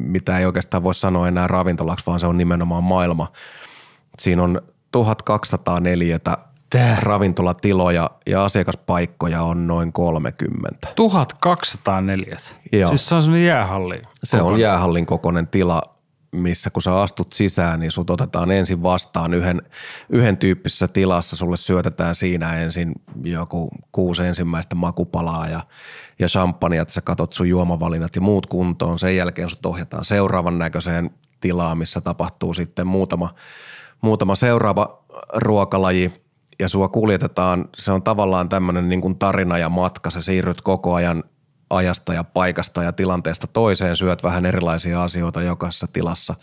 mitä 0.06 0.38
ei 0.38 0.46
oikeastaan 0.46 0.82
voi 0.82 0.94
sanoa 0.94 1.28
enää 1.28 1.46
ravintolaksi, 1.46 2.06
vaan 2.06 2.20
se 2.20 2.26
on 2.26 2.38
nimenomaan 2.38 2.84
maailma. 2.84 3.32
Siinä 4.18 4.42
on 4.42 4.60
1204 4.92 6.18
Tää. 6.70 6.96
ravintolatiloja 7.02 8.10
ja 8.26 8.44
asiakaspaikkoja 8.44 9.42
on 9.42 9.66
noin 9.66 9.92
30. 9.92 10.86
1204. 10.96 12.36
Joo. 12.72 12.88
Siis 12.88 13.08
se 13.08 13.14
on 13.14 13.36
jäähalli. 13.36 14.02
Se 14.24 14.42
on 14.42 14.60
jäähallin 14.60 15.06
kokoinen 15.06 15.46
tila, 15.46 15.82
missä 16.32 16.70
kun 16.70 16.82
sä 16.82 17.00
astut 17.00 17.32
sisään, 17.32 17.80
niin 17.80 17.90
sut 17.90 18.10
otetaan 18.10 18.50
ensin 18.50 18.82
vastaan 18.82 19.34
yhden, 19.34 19.62
yhden 20.08 20.36
tyyppisessä 20.36 20.88
tilassa. 20.88 21.36
Sulle 21.36 21.56
syötetään 21.56 22.14
siinä 22.14 22.58
ensin 22.58 22.92
joku 23.24 23.70
kuusi 23.92 24.22
ensimmäistä 24.22 24.74
makupalaa 24.74 25.48
ja, 25.48 25.60
ja 26.18 26.28
champagnea, 26.28 26.82
että 26.82 26.94
sä 26.94 27.00
katot 27.00 27.32
sun 27.32 27.48
juomavalinnat 27.48 28.16
ja 28.16 28.20
muut 28.20 28.46
kuntoon. 28.46 28.98
Sen 28.98 29.16
jälkeen 29.16 29.50
sut 29.50 29.66
ohjataan 29.66 30.04
seuraavan 30.04 30.58
näköiseen 30.58 31.10
tilaan, 31.40 31.78
missä 31.78 32.00
tapahtuu 32.00 32.54
sitten 32.54 32.86
muutama, 32.86 33.34
muutama 34.00 34.34
seuraava 34.34 35.04
ruokalaji 35.34 36.12
ja 36.58 36.68
sua 36.68 36.88
kuljetetaan. 36.88 37.68
Se 37.76 37.92
on 37.92 38.02
tavallaan 38.02 38.48
tämmöinen 38.48 38.88
niin 38.88 39.18
tarina 39.18 39.58
ja 39.58 39.68
matka. 39.68 40.10
Sä 40.10 40.22
siirryt 40.22 40.60
koko 40.60 40.94
ajan 40.94 41.24
ajasta 41.70 42.14
ja 42.14 42.24
paikasta 42.24 42.82
ja 42.82 42.92
tilanteesta 42.92 43.46
toiseen, 43.46 43.96
syöt 43.96 44.22
vähän 44.22 44.46
erilaisia 44.46 45.02
asioita 45.02 45.42
jokaisessa 45.42 45.86
tilassa. 45.92 46.34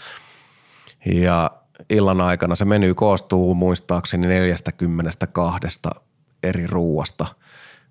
Ja 1.05 1.51
illan 1.89 2.21
aikana 2.21 2.55
se 2.55 2.65
meny 2.65 2.93
koostuu 2.93 3.55
muistaakseni 3.55 4.27
42 4.27 5.79
eri 6.43 6.67
ruuasta, 6.67 7.25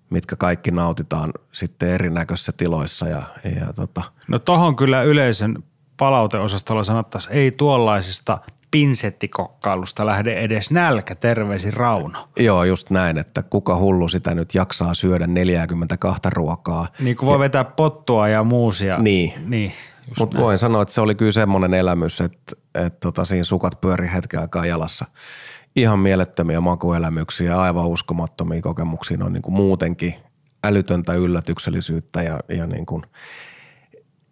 mitkä 0.09 0.35
kaikki 0.35 0.71
nautitaan 0.71 1.33
sitten 1.51 1.89
erinäköisissä 1.89 2.51
tiloissa. 2.51 3.07
Ja, 3.07 3.21
ja 3.59 3.73
tota, 3.73 4.03
No 4.27 4.39
tohon 4.39 4.75
kyllä 4.75 5.01
yleisen 5.01 5.63
palauteosastolla 5.97 6.83
sanottaisiin, 6.83 7.33
ei 7.33 7.51
tuollaisista 7.51 8.37
pinsettikokkailusta 8.71 10.05
lähde 10.05 10.33
edes 10.33 10.71
nälkä, 10.71 11.15
terveisin 11.15 11.73
Rauno. 11.73 12.25
joo, 12.39 12.63
just 12.63 12.89
näin, 12.89 13.17
että 13.17 13.43
kuka 13.43 13.75
hullu 13.75 14.07
sitä 14.07 14.35
nyt 14.35 14.55
jaksaa 14.55 14.93
syödä 14.93 15.27
42 15.27 16.21
ruokaa. 16.29 16.87
Niin 16.99 17.17
kuin 17.17 17.27
voi 17.27 17.39
vetää 17.39 17.63
pottua 17.63 18.27
ja 18.27 18.43
muusia. 18.43 18.97
Niin. 18.97 19.33
Niin. 19.45 19.71
Mutta 20.19 20.37
voin 20.37 20.57
sanoa, 20.57 20.81
että 20.81 20.93
se 20.93 21.01
oli 21.01 21.15
kyllä 21.15 21.31
semmoinen 21.31 21.73
elämys, 21.73 22.21
että, 22.21 22.55
että 22.75 22.99
tota, 22.99 23.25
siinä 23.25 23.43
sukat 23.43 23.81
pyöri 23.81 24.09
hetken 24.13 24.39
aikaa 24.39 24.65
jalassa. 24.65 25.05
Ihan 25.75 25.99
mielettömiä 25.99 26.61
makuelämyksiä, 26.61 27.61
aivan 27.61 27.87
uskomattomia 27.87 28.61
kokemuksia 28.61 29.17
on 29.25 29.33
niin 29.33 29.41
kuin 29.41 29.55
muutenkin 29.55 30.15
älytöntä 30.63 31.13
yllätyksellisyyttä 31.13 32.21
ja, 32.21 32.39
ja 32.49 32.67
niin 32.67 32.85
kuin 32.85 33.03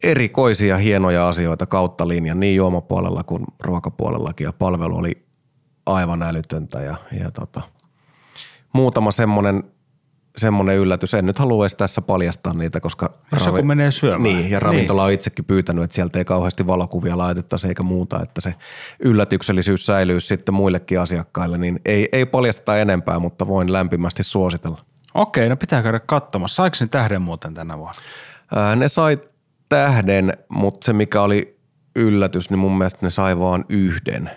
erikoisia 0.05 0.77
hienoja 0.77 1.27
asioita 1.27 1.65
kautta 1.65 2.07
linjan 2.07 2.39
niin 2.39 2.55
juomapuolella 2.55 3.23
kuin 3.23 3.45
ruokapuolellakin 3.63 4.45
ja 4.45 4.53
palvelu 4.53 4.97
oli 4.97 5.25
aivan 5.85 6.23
älytöntä 6.23 6.81
ja, 6.81 6.95
ja 7.19 7.31
tota, 7.31 7.61
muutama 8.73 9.11
semmoinen 9.11 9.63
semmoinen 10.37 10.77
yllätys. 10.77 11.13
En 11.13 11.25
nyt 11.25 11.39
halua 11.39 11.65
edes 11.65 11.75
tässä 11.75 12.01
paljastaa 12.01 12.53
niitä, 12.53 12.79
koska... 12.79 13.13
Jos 13.31 13.45
joku 13.45 13.63
menee 13.63 13.91
syömään. 13.91 14.23
Niin, 14.23 14.49
ja 14.49 14.59
ravintola 14.59 15.03
on 15.03 15.11
itsekin 15.11 15.45
pyytänyt, 15.45 15.83
että 15.83 15.95
sieltä 15.95 16.19
ei 16.19 16.25
kauheasti 16.25 16.67
valokuvia 16.67 17.17
laitettaisi 17.17 17.67
eikä 17.67 17.83
muuta, 17.83 18.21
että 18.21 18.41
se 18.41 18.55
yllätyksellisyys 18.99 19.85
säilyy 19.85 20.21
sitten 20.21 20.55
muillekin 20.55 20.99
asiakkaille, 20.99 21.57
niin 21.57 21.79
ei, 21.85 22.09
ei 22.11 22.25
paljasteta 22.25 22.77
enempää, 22.77 23.19
mutta 23.19 23.47
voin 23.47 23.73
lämpimästi 23.73 24.23
suositella. 24.23 24.77
Okei, 25.13 25.49
no 25.49 25.57
pitää 25.57 25.83
käydä 25.83 25.99
katsomassa. 25.99 26.55
Saiko 26.55 26.77
ne 26.79 26.87
tähden 26.87 27.21
muuten 27.21 27.53
tänä 27.53 27.77
vuonna? 27.77 28.01
Ää, 28.55 28.75
ne 28.75 28.87
sai 28.87 29.17
tähden, 29.69 30.33
mutta 30.49 30.85
se 30.85 30.93
mikä 30.93 31.21
oli 31.21 31.57
yllätys, 31.95 32.49
niin 32.49 32.59
mun 32.59 32.77
mielestä 32.77 32.99
ne 33.01 33.09
sai 33.09 33.39
vaan 33.39 33.65
yhden. 33.69 34.31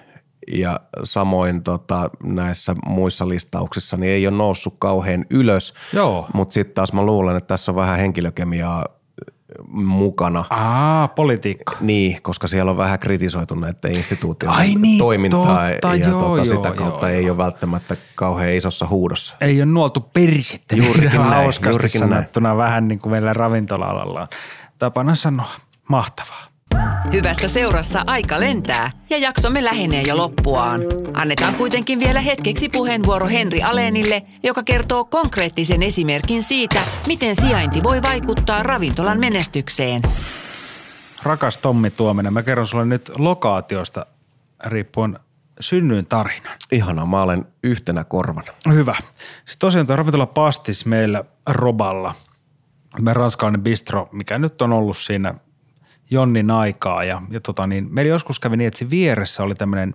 Ja 0.53 0.81
samoin 1.05 1.63
tota, 1.63 2.11
näissä 2.25 2.75
muissa 2.87 3.29
listauksissa 3.29 3.97
niin 3.97 4.13
ei 4.13 4.27
ole 4.27 4.37
noussut 4.37 4.75
kauhean 4.79 5.25
ylös, 5.31 5.75
Joo. 5.93 6.29
mutta 6.35 6.53
sitten 6.53 6.75
taas 6.75 6.93
mä 6.93 7.03
luulen, 7.03 7.37
että 7.37 7.49
tässä 7.49 7.73
on 7.73 7.77
vähän 7.77 7.99
henkilökemiaa 7.99 8.85
mukana. 9.69 10.45
Aa, 10.51 11.09
politiikka. 11.09 11.77
Niin, 11.81 12.23
koska 12.23 12.49
siellä 12.49 12.71
on 12.71 12.77
vähän 12.77 12.99
kritisoitu 12.99 13.55
näiden 13.55 13.97
instituutioiden 13.97 14.59
Ai 14.59 14.75
niin, 14.75 14.99
toimintaa 14.99 15.71
totta, 15.71 15.95
ja 15.95 16.09
joo, 16.09 16.21
tota, 16.21 16.37
joo, 16.37 16.45
sitä 16.45 16.73
kautta 16.73 17.09
joo, 17.09 17.17
ei 17.17 17.25
joo. 17.25 17.35
ole 17.35 17.45
välttämättä 17.45 17.97
kauhean 18.15 18.53
isossa 18.53 18.87
huudossa. 18.87 19.37
Ei 19.41 19.59
ole 19.59 19.67
nuoltu 19.67 20.01
persettä. 20.01 20.77
Juurikin 20.77 21.21
näin, 21.31 21.51
juurikin 21.71 22.09
näin. 22.09 22.57
vähän 22.57 22.89
niin 22.89 22.99
kuin 22.99 23.11
meillä 23.11 23.33
ravintola-alalla 23.33 24.29
tapana 24.79 25.15
sanoa. 25.15 25.53
Mahtavaa. 25.89 26.49
Hyvässä 27.13 27.49
seurassa 27.49 28.05
aika 28.07 28.41
lentää 28.41 28.91
ja 29.11 29.19
jaksomme 29.19 29.65
lähenee 29.65 30.03
jo 30.03 30.17
loppuaan. 30.17 30.81
Annetaan 31.15 31.55
kuitenkin 31.55 32.01
vielä 32.01 32.21
hetkeksi 32.21 32.69
puheenvuoro 32.69 33.29
Henri 33.29 33.63
Alenille, 33.63 34.23
joka 34.43 34.63
kertoo 34.63 35.05
konkreettisen 35.05 35.83
esimerkin 35.83 36.43
siitä, 36.43 36.81
miten 37.07 37.37
sijainti 37.37 37.83
voi 37.83 38.03
vaikuttaa 38.03 38.63
ravintolan 38.63 39.21
menestykseen. 39.21 40.03
Rakas 41.23 41.59
Tommi 41.59 41.91
Tuominen, 41.91 42.33
mä 42.33 42.43
kerron 42.43 42.67
sulle 42.67 42.85
nyt 42.85 43.11
lokaatiosta 43.19 44.07
riippuen 44.67 45.19
synnyin 45.61 46.07
tarinan. 46.07 46.57
Ihanaa, 46.73 47.07
mä 47.07 47.23
olen 47.23 47.47
yhtenä 47.63 48.05
korvana. 48.05 48.53
Hyvä. 48.73 48.97
Siis 49.45 49.57
tosiaan 49.59 49.87
tuo 49.87 49.97
ravintola 49.97 50.27
Pastis 50.27 50.87
meillä 50.87 51.25
Roballa, 51.47 52.15
ranskalainen 53.13 53.63
bistro, 53.63 54.09
mikä 54.13 54.39
nyt 54.39 54.63
on 54.63 54.73
ollut 54.73 54.97
siinä 54.97 55.35
jonnin 56.11 56.51
aikaa. 56.51 57.05
Ja, 57.05 57.23
ja 57.31 57.41
tota 57.41 57.67
niin, 57.67 57.89
meillä 57.91 58.09
joskus 58.09 58.41
kävi 58.41 58.57
niin, 58.57 58.69
että 58.69 58.79
siinä 58.79 58.91
vieressä 58.91 59.43
oli 59.43 59.55
tämmöinen 59.55 59.95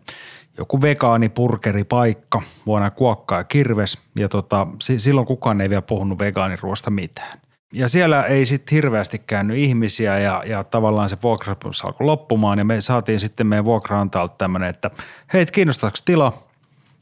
joku 0.58 0.82
vegaanipurkeripaikka, 0.82 2.42
vuonna 2.66 2.92
kuokka 2.92 3.38
ja 3.38 3.44
kirves. 3.44 3.98
Ja 4.20 4.30
tota, 4.30 4.68
si- 4.82 5.00
silloin 5.00 5.28
kukaan 5.28 5.62
ei 5.62 5.70
vielä 5.70 5.82
puhunut 5.82 6.20
vegaaniruosta 6.20 6.92
mitään. 6.92 7.40
Ja 7.74 7.88
siellä 7.88 8.24
ei 8.24 8.46
sitten 8.46 8.76
hirveästi 8.76 9.20
käynyt 9.20 9.58
ihmisiä 9.58 10.20
ja, 10.20 10.44
ja 10.46 10.64
tavallaan 10.64 11.10
se 11.10 11.18
vuokrasopimus 11.24 11.86
alkoi 11.86 12.06
loppumaan 12.06 12.60
ja 12.60 12.66
me 12.66 12.82
saatiin 12.82 13.20
sitten 13.20 13.48
meidän 13.48 13.66
vuokraantalta 13.66 14.36
tämmöinen, 14.38 14.70
että 14.70 14.92
hei, 15.34 15.46
kiinnostaako 15.46 15.98
tila? 16.06 16.34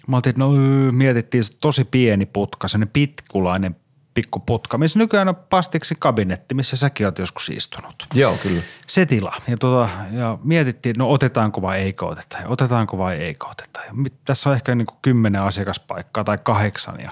Mä 0.08 0.16
oltiin, 0.16 0.36
no 0.38 0.50
mietittiin 0.92 1.44
se 1.44 1.58
tosi 1.60 1.84
pieni 1.84 2.26
putka, 2.26 2.68
sellainen 2.68 2.94
pitkulainen 2.94 3.76
pikkuputka, 4.14 4.78
missä 4.78 5.00
nykyään 5.00 5.30
on 5.30 5.36
pastiksi 5.36 5.96
kabinetti, 6.00 6.56
missä 6.56 6.78
säkin 6.78 7.06
oot 7.06 7.20
joskus 7.20 7.50
istunut. 7.50 8.08
Joo, 8.14 8.38
kyllä. 8.44 8.62
Se 8.88 9.06
tila. 9.06 9.36
Ja, 9.48 9.58
tota, 9.58 9.90
ja 10.12 10.38
mietittiin, 10.44 10.96
no 10.98 11.12
otetaanko 11.12 11.62
vai 11.62 11.80
eikö 11.80 12.06
oteta, 12.06 12.38
ja 12.38 12.48
otetaanko 12.48 12.98
vai 12.98 13.16
eikö 13.16 13.48
oteta. 13.48 13.80
Ja 13.88 13.94
mit- 13.94 14.26
tässä 14.26 14.50
on 14.50 14.56
ehkä 14.56 14.76
niin 14.76 14.86
kuin 14.86 15.00
kymmenen 15.02 15.42
asiakaspaikkaa 15.42 16.24
tai 16.24 16.38
kahdeksan 16.44 17.00
ja 17.00 17.12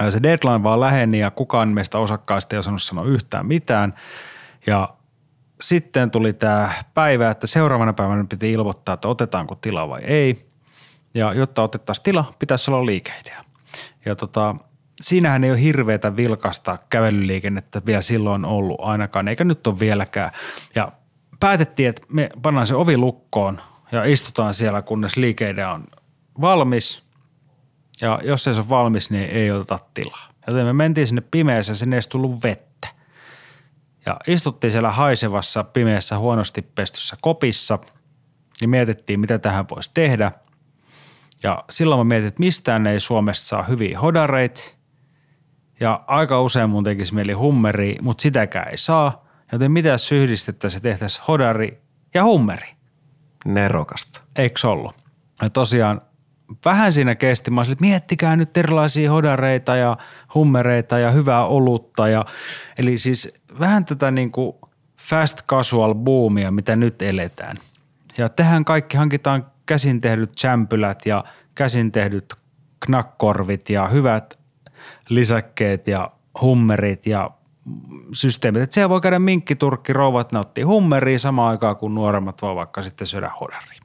ja 0.00 0.10
se 0.10 0.22
deadline 0.22 0.62
vaan 0.62 0.80
läheni 0.80 1.18
ja 1.18 1.30
kukaan 1.30 1.68
meistä 1.68 1.98
osakkaista 1.98 2.56
ei 2.56 2.60
osannut 2.60 2.82
sanoa 2.82 3.04
yhtään 3.04 3.46
mitään. 3.46 3.94
Ja 4.66 4.94
sitten 5.60 6.10
tuli 6.10 6.32
tämä 6.32 6.72
päivä, 6.94 7.30
että 7.30 7.46
seuraavana 7.46 7.92
päivänä 7.92 8.24
piti 8.28 8.52
ilmoittaa, 8.52 8.92
että 8.92 9.08
otetaanko 9.08 9.54
tila 9.54 9.88
vai 9.88 10.02
ei. 10.02 10.48
Ja 11.14 11.32
jotta 11.32 11.62
otettaisiin 11.62 12.04
tila, 12.04 12.34
pitäisi 12.38 12.70
olla 12.70 12.86
liikeidea. 12.86 13.44
Ja 14.04 14.16
tota, 14.16 14.56
siinähän 15.00 15.44
ei 15.44 15.50
ole 15.50 15.60
hirveätä 15.60 16.16
vilkasta 16.16 16.78
kävelyliikennettä 16.90 17.82
vielä 17.86 18.00
silloin 18.00 18.44
ollut 18.44 18.80
ainakaan, 18.80 19.28
eikä 19.28 19.44
nyt 19.44 19.66
ole 19.66 19.80
vieläkään. 19.80 20.30
Ja 20.74 20.92
päätettiin, 21.40 21.88
että 21.88 22.02
me 22.08 22.30
pannaan 22.42 22.66
se 22.66 22.74
ovi 22.74 22.96
lukkoon 22.96 23.60
ja 23.92 24.04
istutaan 24.04 24.54
siellä, 24.54 24.82
kunnes 24.82 25.16
liikeidea 25.16 25.72
on 25.72 25.86
valmis. 26.40 27.02
Ja 28.00 28.20
jos 28.24 28.46
ei 28.46 28.54
se 28.54 28.60
ole 28.60 28.68
valmis, 28.68 29.10
niin 29.10 29.30
ei 29.30 29.50
oteta 29.50 29.78
tilaa. 29.94 30.28
Joten 30.46 30.66
me 30.66 30.72
mentiin 30.72 31.06
sinne 31.06 31.22
pimeässä, 31.30 31.74
sinne 31.74 31.96
ei 31.96 32.02
tullut 32.08 32.42
vettä. 32.42 32.88
Ja 34.06 34.16
istuttiin 34.26 34.70
siellä 34.70 34.90
haisevassa, 34.90 35.64
pimeässä, 35.64 36.18
huonosti 36.18 36.62
pestyssä 36.62 37.16
kopissa 37.20 37.78
ja 38.60 38.68
mietittiin, 38.68 39.20
mitä 39.20 39.38
tähän 39.38 39.68
voisi 39.70 39.90
tehdä. 39.94 40.32
Ja 41.42 41.64
silloin 41.70 42.00
mä 42.00 42.04
mietin, 42.04 42.28
että 42.28 42.40
mistään 42.40 42.86
ei 42.86 43.00
Suomessa 43.00 43.46
saa 43.46 43.62
hyviä 43.62 44.00
hodareita 44.00 44.60
Ja 45.80 46.04
aika 46.06 46.42
usein 46.42 46.70
mun 46.70 46.84
tekisi 46.84 47.14
mieli 47.14 47.32
hummeri, 47.32 47.96
mutta 48.02 48.22
sitäkään 48.22 48.68
ei 48.68 48.78
saa. 48.78 49.24
Joten 49.52 49.72
mitä 49.72 49.88
jos 49.88 50.12
yhdistettäisiin 50.12 50.78
ja 50.78 50.82
tehtäisiin 50.82 51.24
hodari 51.28 51.82
ja 52.14 52.24
hummeri? 52.24 52.68
Nerokasta. 53.44 54.20
Eikö 54.36 54.68
ollut? 54.68 54.94
Ja 55.42 55.50
tosiaan 55.50 56.00
vähän 56.64 56.92
siinä 56.92 57.14
kesti. 57.14 57.50
Mä 57.50 57.60
olisin, 57.60 57.72
että 57.72 57.84
miettikää 57.84 58.36
nyt 58.36 58.56
erilaisia 58.56 59.10
hodareita 59.10 59.76
ja 59.76 59.96
hummereita 60.34 60.98
ja 60.98 61.10
hyvää 61.10 61.46
olutta. 61.46 62.08
Ja, 62.08 62.24
eli 62.78 62.98
siis 62.98 63.34
vähän 63.60 63.84
tätä 63.84 64.10
niin 64.10 64.32
kuin 64.32 64.56
fast 65.00 65.42
casual 65.46 65.94
boomia, 65.94 66.50
mitä 66.50 66.76
nyt 66.76 67.02
eletään. 67.02 67.56
Ja 68.18 68.28
tehän 68.28 68.64
kaikki 68.64 68.96
hankitaan 68.96 69.46
käsin 69.66 70.00
tehdyt 70.00 70.38
sämpylät 70.38 71.06
ja 71.06 71.24
käsin 71.54 71.92
tehdyt 71.92 72.34
knakkorvit 72.86 73.70
ja 73.70 73.88
hyvät 73.88 74.38
lisäkkeet 75.08 75.88
ja 75.88 76.10
hummerit 76.40 77.06
ja 77.06 77.30
systeemit. 78.12 78.62
Että 78.62 78.74
siellä 78.74 78.88
voi 78.88 79.00
käydä 79.00 79.18
minkkiturkki, 79.18 79.92
rouvat 79.92 80.32
nauttii 80.32 80.64
hummeria 80.64 81.18
samaan 81.18 81.50
aikaan, 81.50 81.76
kun 81.76 81.94
nuoremmat 81.94 82.42
voi 82.42 82.54
vaikka 82.54 82.82
sitten 82.82 83.06
syödä 83.06 83.30
hodaria. 83.40 83.82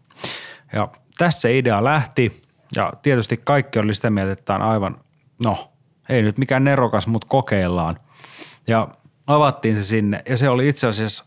Ja 0.73 0.88
tässä 1.17 1.39
se 1.39 1.58
idea 1.58 1.84
lähti 1.84 2.41
ja 2.75 2.93
tietysti 3.01 3.38
kaikki 3.38 3.79
oli 3.79 3.93
sitä 3.93 4.10
mieltä, 4.10 4.32
että 4.32 4.55
on 4.55 4.62
aivan, 4.62 4.97
no 5.45 5.71
ei 6.10 6.21
nyt 6.21 6.38
mikään 6.38 6.63
nerokas, 6.63 7.08
mutta 7.08 7.27
kokeillaan. 7.29 7.99
Ja 8.67 8.88
avattiin 9.27 9.75
se 9.75 9.84
sinne 9.84 10.23
ja 10.29 10.38
se 10.38 10.49
oli 10.49 10.67
itse 10.67 10.88
asiassa, 10.88 11.25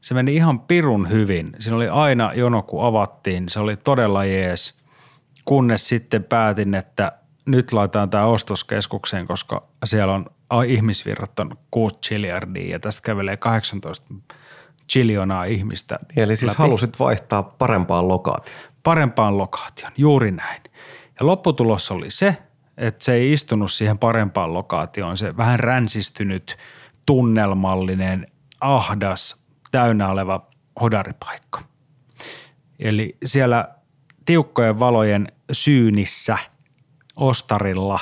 se 0.00 0.14
meni 0.14 0.34
ihan 0.34 0.60
pirun 0.60 1.10
hyvin. 1.10 1.56
Siinä 1.58 1.76
oli 1.76 1.88
aina 1.88 2.34
jono, 2.34 2.62
kun 2.62 2.84
avattiin. 2.84 3.48
Se 3.48 3.60
oli 3.60 3.76
todella 3.76 4.24
jees, 4.24 4.78
kunnes 5.44 5.88
sitten 5.88 6.24
päätin, 6.24 6.74
että 6.74 7.12
nyt 7.48 7.72
laitetaan 7.72 8.10
tämä 8.10 8.24
ostoskeskukseen, 8.24 9.26
koska 9.26 9.62
siellä 9.84 10.14
on 10.14 10.26
ihmisvirrat 10.66 11.38
on 11.40 11.58
6 11.70 11.96
chiliardia 11.96 12.68
ja 12.72 12.78
tästä 12.78 13.02
kävelee 13.02 13.36
18 13.36 14.14
chiljonaa 14.90 15.44
ihmistä. 15.44 15.98
Eli 16.16 16.36
siis 16.36 16.50
läpi. 16.50 16.62
halusit 16.62 16.98
vaihtaa 16.98 17.42
parempaan 17.42 18.08
lokaatioon. 18.08 18.60
Parempaan 18.82 19.38
lokaation, 19.38 19.92
juuri 19.96 20.30
näin. 20.30 20.62
Ja 21.20 21.26
lopputulos 21.26 21.90
oli 21.90 22.10
se, 22.10 22.36
että 22.76 23.04
se 23.04 23.14
ei 23.14 23.32
istunut 23.32 23.72
siihen 23.72 23.98
parempaan 23.98 24.54
lokaatioon. 24.54 25.16
Se 25.16 25.36
vähän 25.36 25.60
ränsistynyt, 25.60 26.56
tunnelmallinen, 27.06 28.26
ahdas, 28.60 29.44
täynnä 29.70 30.08
oleva 30.08 30.46
hodaripaikka. 30.80 31.62
Eli 32.78 33.16
siellä 33.24 33.68
tiukkojen 34.24 34.78
valojen 34.78 35.32
syynissä 35.52 36.38
ostarilla, 37.18 38.00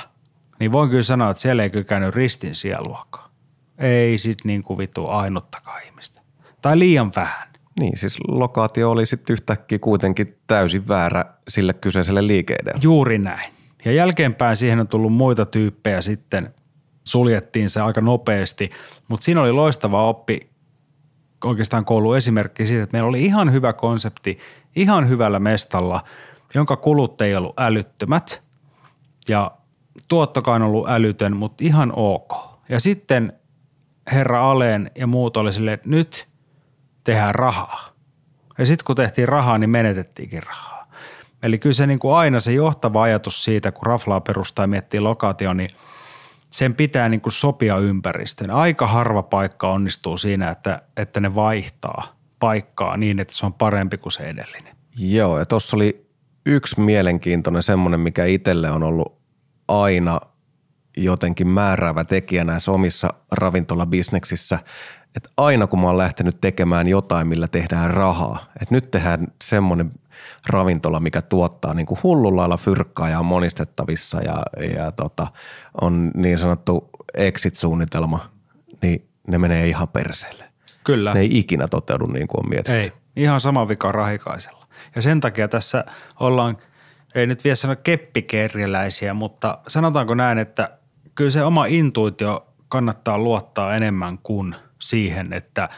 niin 0.61 0.73
voin 0.73 0.91
kyllä 0.91 1.03
sanoa, 1.03 1.31
että 1.31 1.41
siellä 1.41 1.63
ei 1.63 1.71
kyllä 1.71 1.85
käynyt 1.85 2.15
ristin 2.15 2.55
sieluakaan. 2.55 3.31
Ei 3.79 4.19
sit 4.19 4.39
niin 4.45 4.63
kuin 4.63 4.79
vitu 4.79 5.09
ainuttakaan 5.09 5.83
ihmistä. 5.87 6.21
Tai 6.63 6.79
liian 6.79 7.13
vähän. 7.17 7.49
Niin, 7.81 7.97
siis 7.97 8.19
lokaatio 8.29 8.91
oli 8.91 9.07
sitten 9.07 9.35
yhtäkkiä 9.35 9.79
kuitenkin 9.79 10.39
täysin 10.47 10.89
väärä 10.89 11.25
sille 11.49 11.73
kyseiselle 11.73 12.27
liikeidealle. 12.27 12.81
Juuri 12.83 13.19
näin. 13.19 13.53
Ja 13.85 13.93
jälkeenpäin 13.93 14.57
siihen 14.57 14.81
on 14.81 14.89
tullut 14.89 15.13
muita 15.13 15.47
tyyppejä 15.47 16.01
sitten, 16.01 16.55
suljettiin 17.07 17.71
se 17.71 17.81
aika 17.81 18.01
nopeasti, 18.01 18.71
mutta 19.09 19.25
siinä 19.25 19.41
oli 19.41 19.53
loistava 19.53 20.09
oppi 20.09 20.51
oikeastaan 21.45 21.85
koulun 21.85 22.17
esimerkki 22.17 22.67
siitä, 22.67 22.83
että 22.83 22.95
meillä 22.95 23.09
oli 23.09 23.25
ihan 23.25 23.53
hyvä 23.53 23.73
konsepti, 23.73 24.39
ihan 24.77 25.09
hyvällä 25.09 25.39
mestalla, 25.39 26.05
jonka 26.55 26.77
kulut 26.77 27.21
ei 27.21 27.37
ollut 27.37 27.61
älyttömät 27.61 28.43
ja 29.29 29.51
tuottokaan 30.09 30.63
ollut 30.63 30.89
älytön, 30.89 31.37
mutta 31.37 31.65
ihan 31.65 31.93
ok. 31.97 32.33
Ja 32.69 32.81
sitten 32.81 33.33
herra 34.13 34.51
Aleen 34.51 34.91
ja 34.95 35.07
muut 35.07 35.37
oli 35.37 35.53
silleen, 35.53 35.75
että 35.75 35.89
nyt 35.89 36.29
tehdään 37.05 37.35
rahaa. 37.35 37.89
Ja 38.59 38.67
sitten 38.67 38.85
kun 38.85 38.97
tehtiin 38.97 39.29
rahaa, 39.29 39.59
niin 39.59 39.71
menetettiinkin 39.71 40.43
rahaa. 40.43 40.87
Eli 41.43 41.59
kyllä 41.59 41.73
se 41.73 41.87
niin 41.87 41.99
kuin 41.99 42.15
aina 42.15 42.41
se 42.41 42.53
johtava 42.53 43.03
ajatus 43.03 43.45
siitä, 43.45 43.73
kun 43.73 43.87
raflaa 43.87 44.21
perustaa 44.21 44.63
ja 44.63 44.67
miettii 44.67 45.01
lokaatio, 45.01 45.55
niin 45.55 45.71
sen 46.51 46.75
pitää 46.75 47.09
niin 47.09 47.21
kuin 47.21 47.33
sopia 47.33 47.79
ympäristöön. 47.79 48.51
Aika 48.51 48.87
harva 48.87 49.23
paikka 49.23 49.71
onnistuu 49.71 50.17
siinä, 50.17 50.51
että, 50.51 50.83
että 50.97 51.21
ne 51.21 51.35
vaihtaa 51.35 52.17
paikkaa 52.41 52.97
niin, 52.97 53.21
että 53.21 53.35
se 53.35 53.47
on 53.47 53.53
parempi 53.53 53.99
kuin 53.99 54.13
se 54.13 54.23
edellinen. 54.23 54.77
Joo, 54.99 55.39
ja 55.39 55.47
tuossa 55.47 55.77
oli 55.77 56.06
yksi 56.47 56.81
mielenkiintoinen 56.81 57.63
semmoinen, 57.63 58.01
mikä 58.01 58.25
itselle 58.25 58.71
on 58.71 58.83
ollut 58.83 59.19
aina 59.69 60.21
jotenkin 60.97 61.49
määräävä 61.49 62.05
tekijä 62.05 62.45
näissä 62.45 62.73
omissa 62.73 63.15
ravintolabisneksissä, 63.33 64.59
että 65.17 65.31
aina 65.37 65.67
kun 65.67 65.81
mä 65.81 65.87
oon 65.87 65.99
lähtenyt 65.99 66.41
tekemään 66.41 66.89
jotain, 66.89 67.29
millä 67.29 67.49
tehdään 67.49 67.91
rahaa, 67.91 68.53
että 68.63 68.75
nyt 68.75 68.91
tehdään 68.91 69.27
semmoinen 69.45 69.93
ravintola, 70.49 71.01
mikä 71.01 71.23
tuottaa 71.23 71.75
niin 71.75 71.87
kuin 71.87 72.01
hullun 72.03 72.37
lailla 72.37 72.57
fyrkkaa 72.57 73.09
ja 73.09 73.19
on 73.19 73.27
monistettavissa 73.27 74.21
ja, 74.21 74.43
ja 74.77 74.93
tota, 74.93 75.27
on 75.81 76.11
niin 76.15 76.39
sanottu 76.39 76.91
exit-suunnitelma, 77.15 78.31
niin 78.83 79.09
ne 79.29 79.39
menee 79.39 79.69
ihan 79.69 79.89
perseelle. 79.89 80.45
Kyllä. 80.85 81.15
Ne 81.15 81.21
ei 81.21 81.39
ikinä 81.39 81.69
toteudu 81.69 82.07
niin 82.07 82.29
kuin 82.29 82.45
on 82.45 82.51
mietitty. 82.51 82.73
Ei, 82.73 82.93
ihan 83.17 83.41
sama 83.41 83.69
vika 83.69 83.93
rahikaisella. 83.93 84.66
Ja 84.95 85.03
sen 85.03 85.21
takia 85.21 85.49
tässä 85.49 85.85
ollaan, 86.21 86.57
ei 87.15 87.27
nyt 87.27 87.45
vielä 87.45 87.55
sano 87.55 87.77
keppikerjäläisiä, 87.77 89.15
mutta 89.15 89.59
sanotaanko 89.69 90.15
näin, 90.15 90.39
että 90.39 90.71
kyllä 91.15 91.31
se 91.31 91.43
oma 91.43 91.67
intuitio 91.67 92.47
kannattaa 92.69 93.19
luottaa 93.19 93.77
enemmän 93.77 94.19
kuin 94.19 94.55
siihen, 94.79 95.33
että 95.33 95.69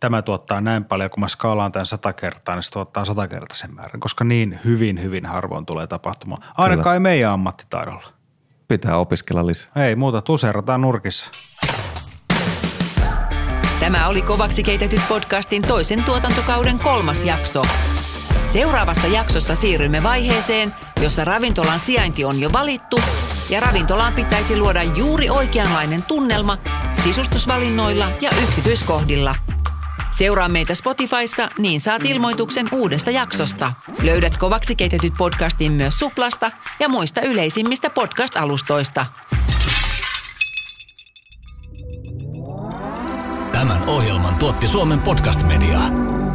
tämä 0.00 0.22
tuottaa 0.22 0.60
näin 0.60 0.84
paljon, 0.84 1.10
kun 1.10 1.20
mä 1.20 1.28
skaalaan 1.28 1.72
tämän 1.72 1.86
sata 1.86 2.12
kertaa, 2.12 2.54
niin 2.54 2.62
se 2.62 2.70
tuottaa 2.70 3.04
satakertaisen 3.04 3.74
määrän, 3.74 4.00
koska 4.00 4.24
niin 4.24 4.60
hyvin, 4.64 5.02
hyvin 5.02 5.26
harvoin 5.26 5.66
tulee 5.66 5.86
tapahtumaan. 5.86 6.42
Ainakaan 6.56 6.82
Kyllä. 6.82 6.94
ei 6.94 7.00
meidän 7.00 7.32
ammattitaidolla. 7.32 8.12
Pitää 8.68 8.96
opiskella 8.96 9.46
lisää. 9.46 9.70
Ei 9.76 9.96
muuta, 9.96 10.22
tuseerataan 10.22 10.80
nurkissa. 10.80 11.30
Tämä 13.80 14.08
oli 14.08 14.22
Kovaksi 14.22 14.62
keitetyt 14.62 15.00
podcastin 15.08 15.62
toisen 15.62 16.04
tuotantokauden 16.04 16.78
kolmas 16.78 17.24
jakso. 17.24 17.62
Seuraavassa 18.52 19.06
jaksossa 19.06 19.54
siirrymme 19.54 20.02
vaiheeseen, 20.02 20.74
jossa 21.02 21.24
ravintolan 21.24 21.80
sijainti 21.80 22.24
on 22.24 22.40
jo 22.40 22.52
valittu 22.52 23.00
ja 23.50 23.60
ravintolaan 23.60 24.12
pitäisi 24.12 24.58
luoda 24.58 24.82
juuri 24.82 25.30
oikeanlainen 25.30 26.02
tunnelma 26.02 26.58
sisustusvalinnoilla 26.92 28.10
ja 28.20 28.30
yksityiskohdilla. 28.42 29.34
Seuraa 30.10 30.48
meitä 30.48 30.74
Spotifyssa, 30.74 31.48
niin 31.58 31.80
saat 31.80 32.04
ilmoituksen 32.04 32.66
uudesta 32.72 33.10
jaksosta. 33.10 33.72
Löydät 34.02 34.36
kovaksi 34.36 34.74
keitetyt 34.74 35.14
podcastin 35.18 35.72
myös 35.72 35.98
Suplasta 35.98 36.50
ja 36.80 36.88
muista 36.88 37.20
yleisimmistä 37.20 37.90
podcast-alustoista. 37.90 39.06
Tämän 43.52 43.82
ohjelman 43.86 44.34
tuotti 44.34 44.68
Suomen 44.68 45.00
Podcast 45.00 45.42
Media. 45.42 45.78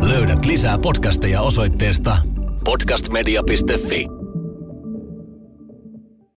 Löydät 0.10 0.46
lisää 0.46 0.78
podcasteja 0.78 1.42
osoitteesta 1.42 2.18
podcastmedia.fi. 2.64 4.25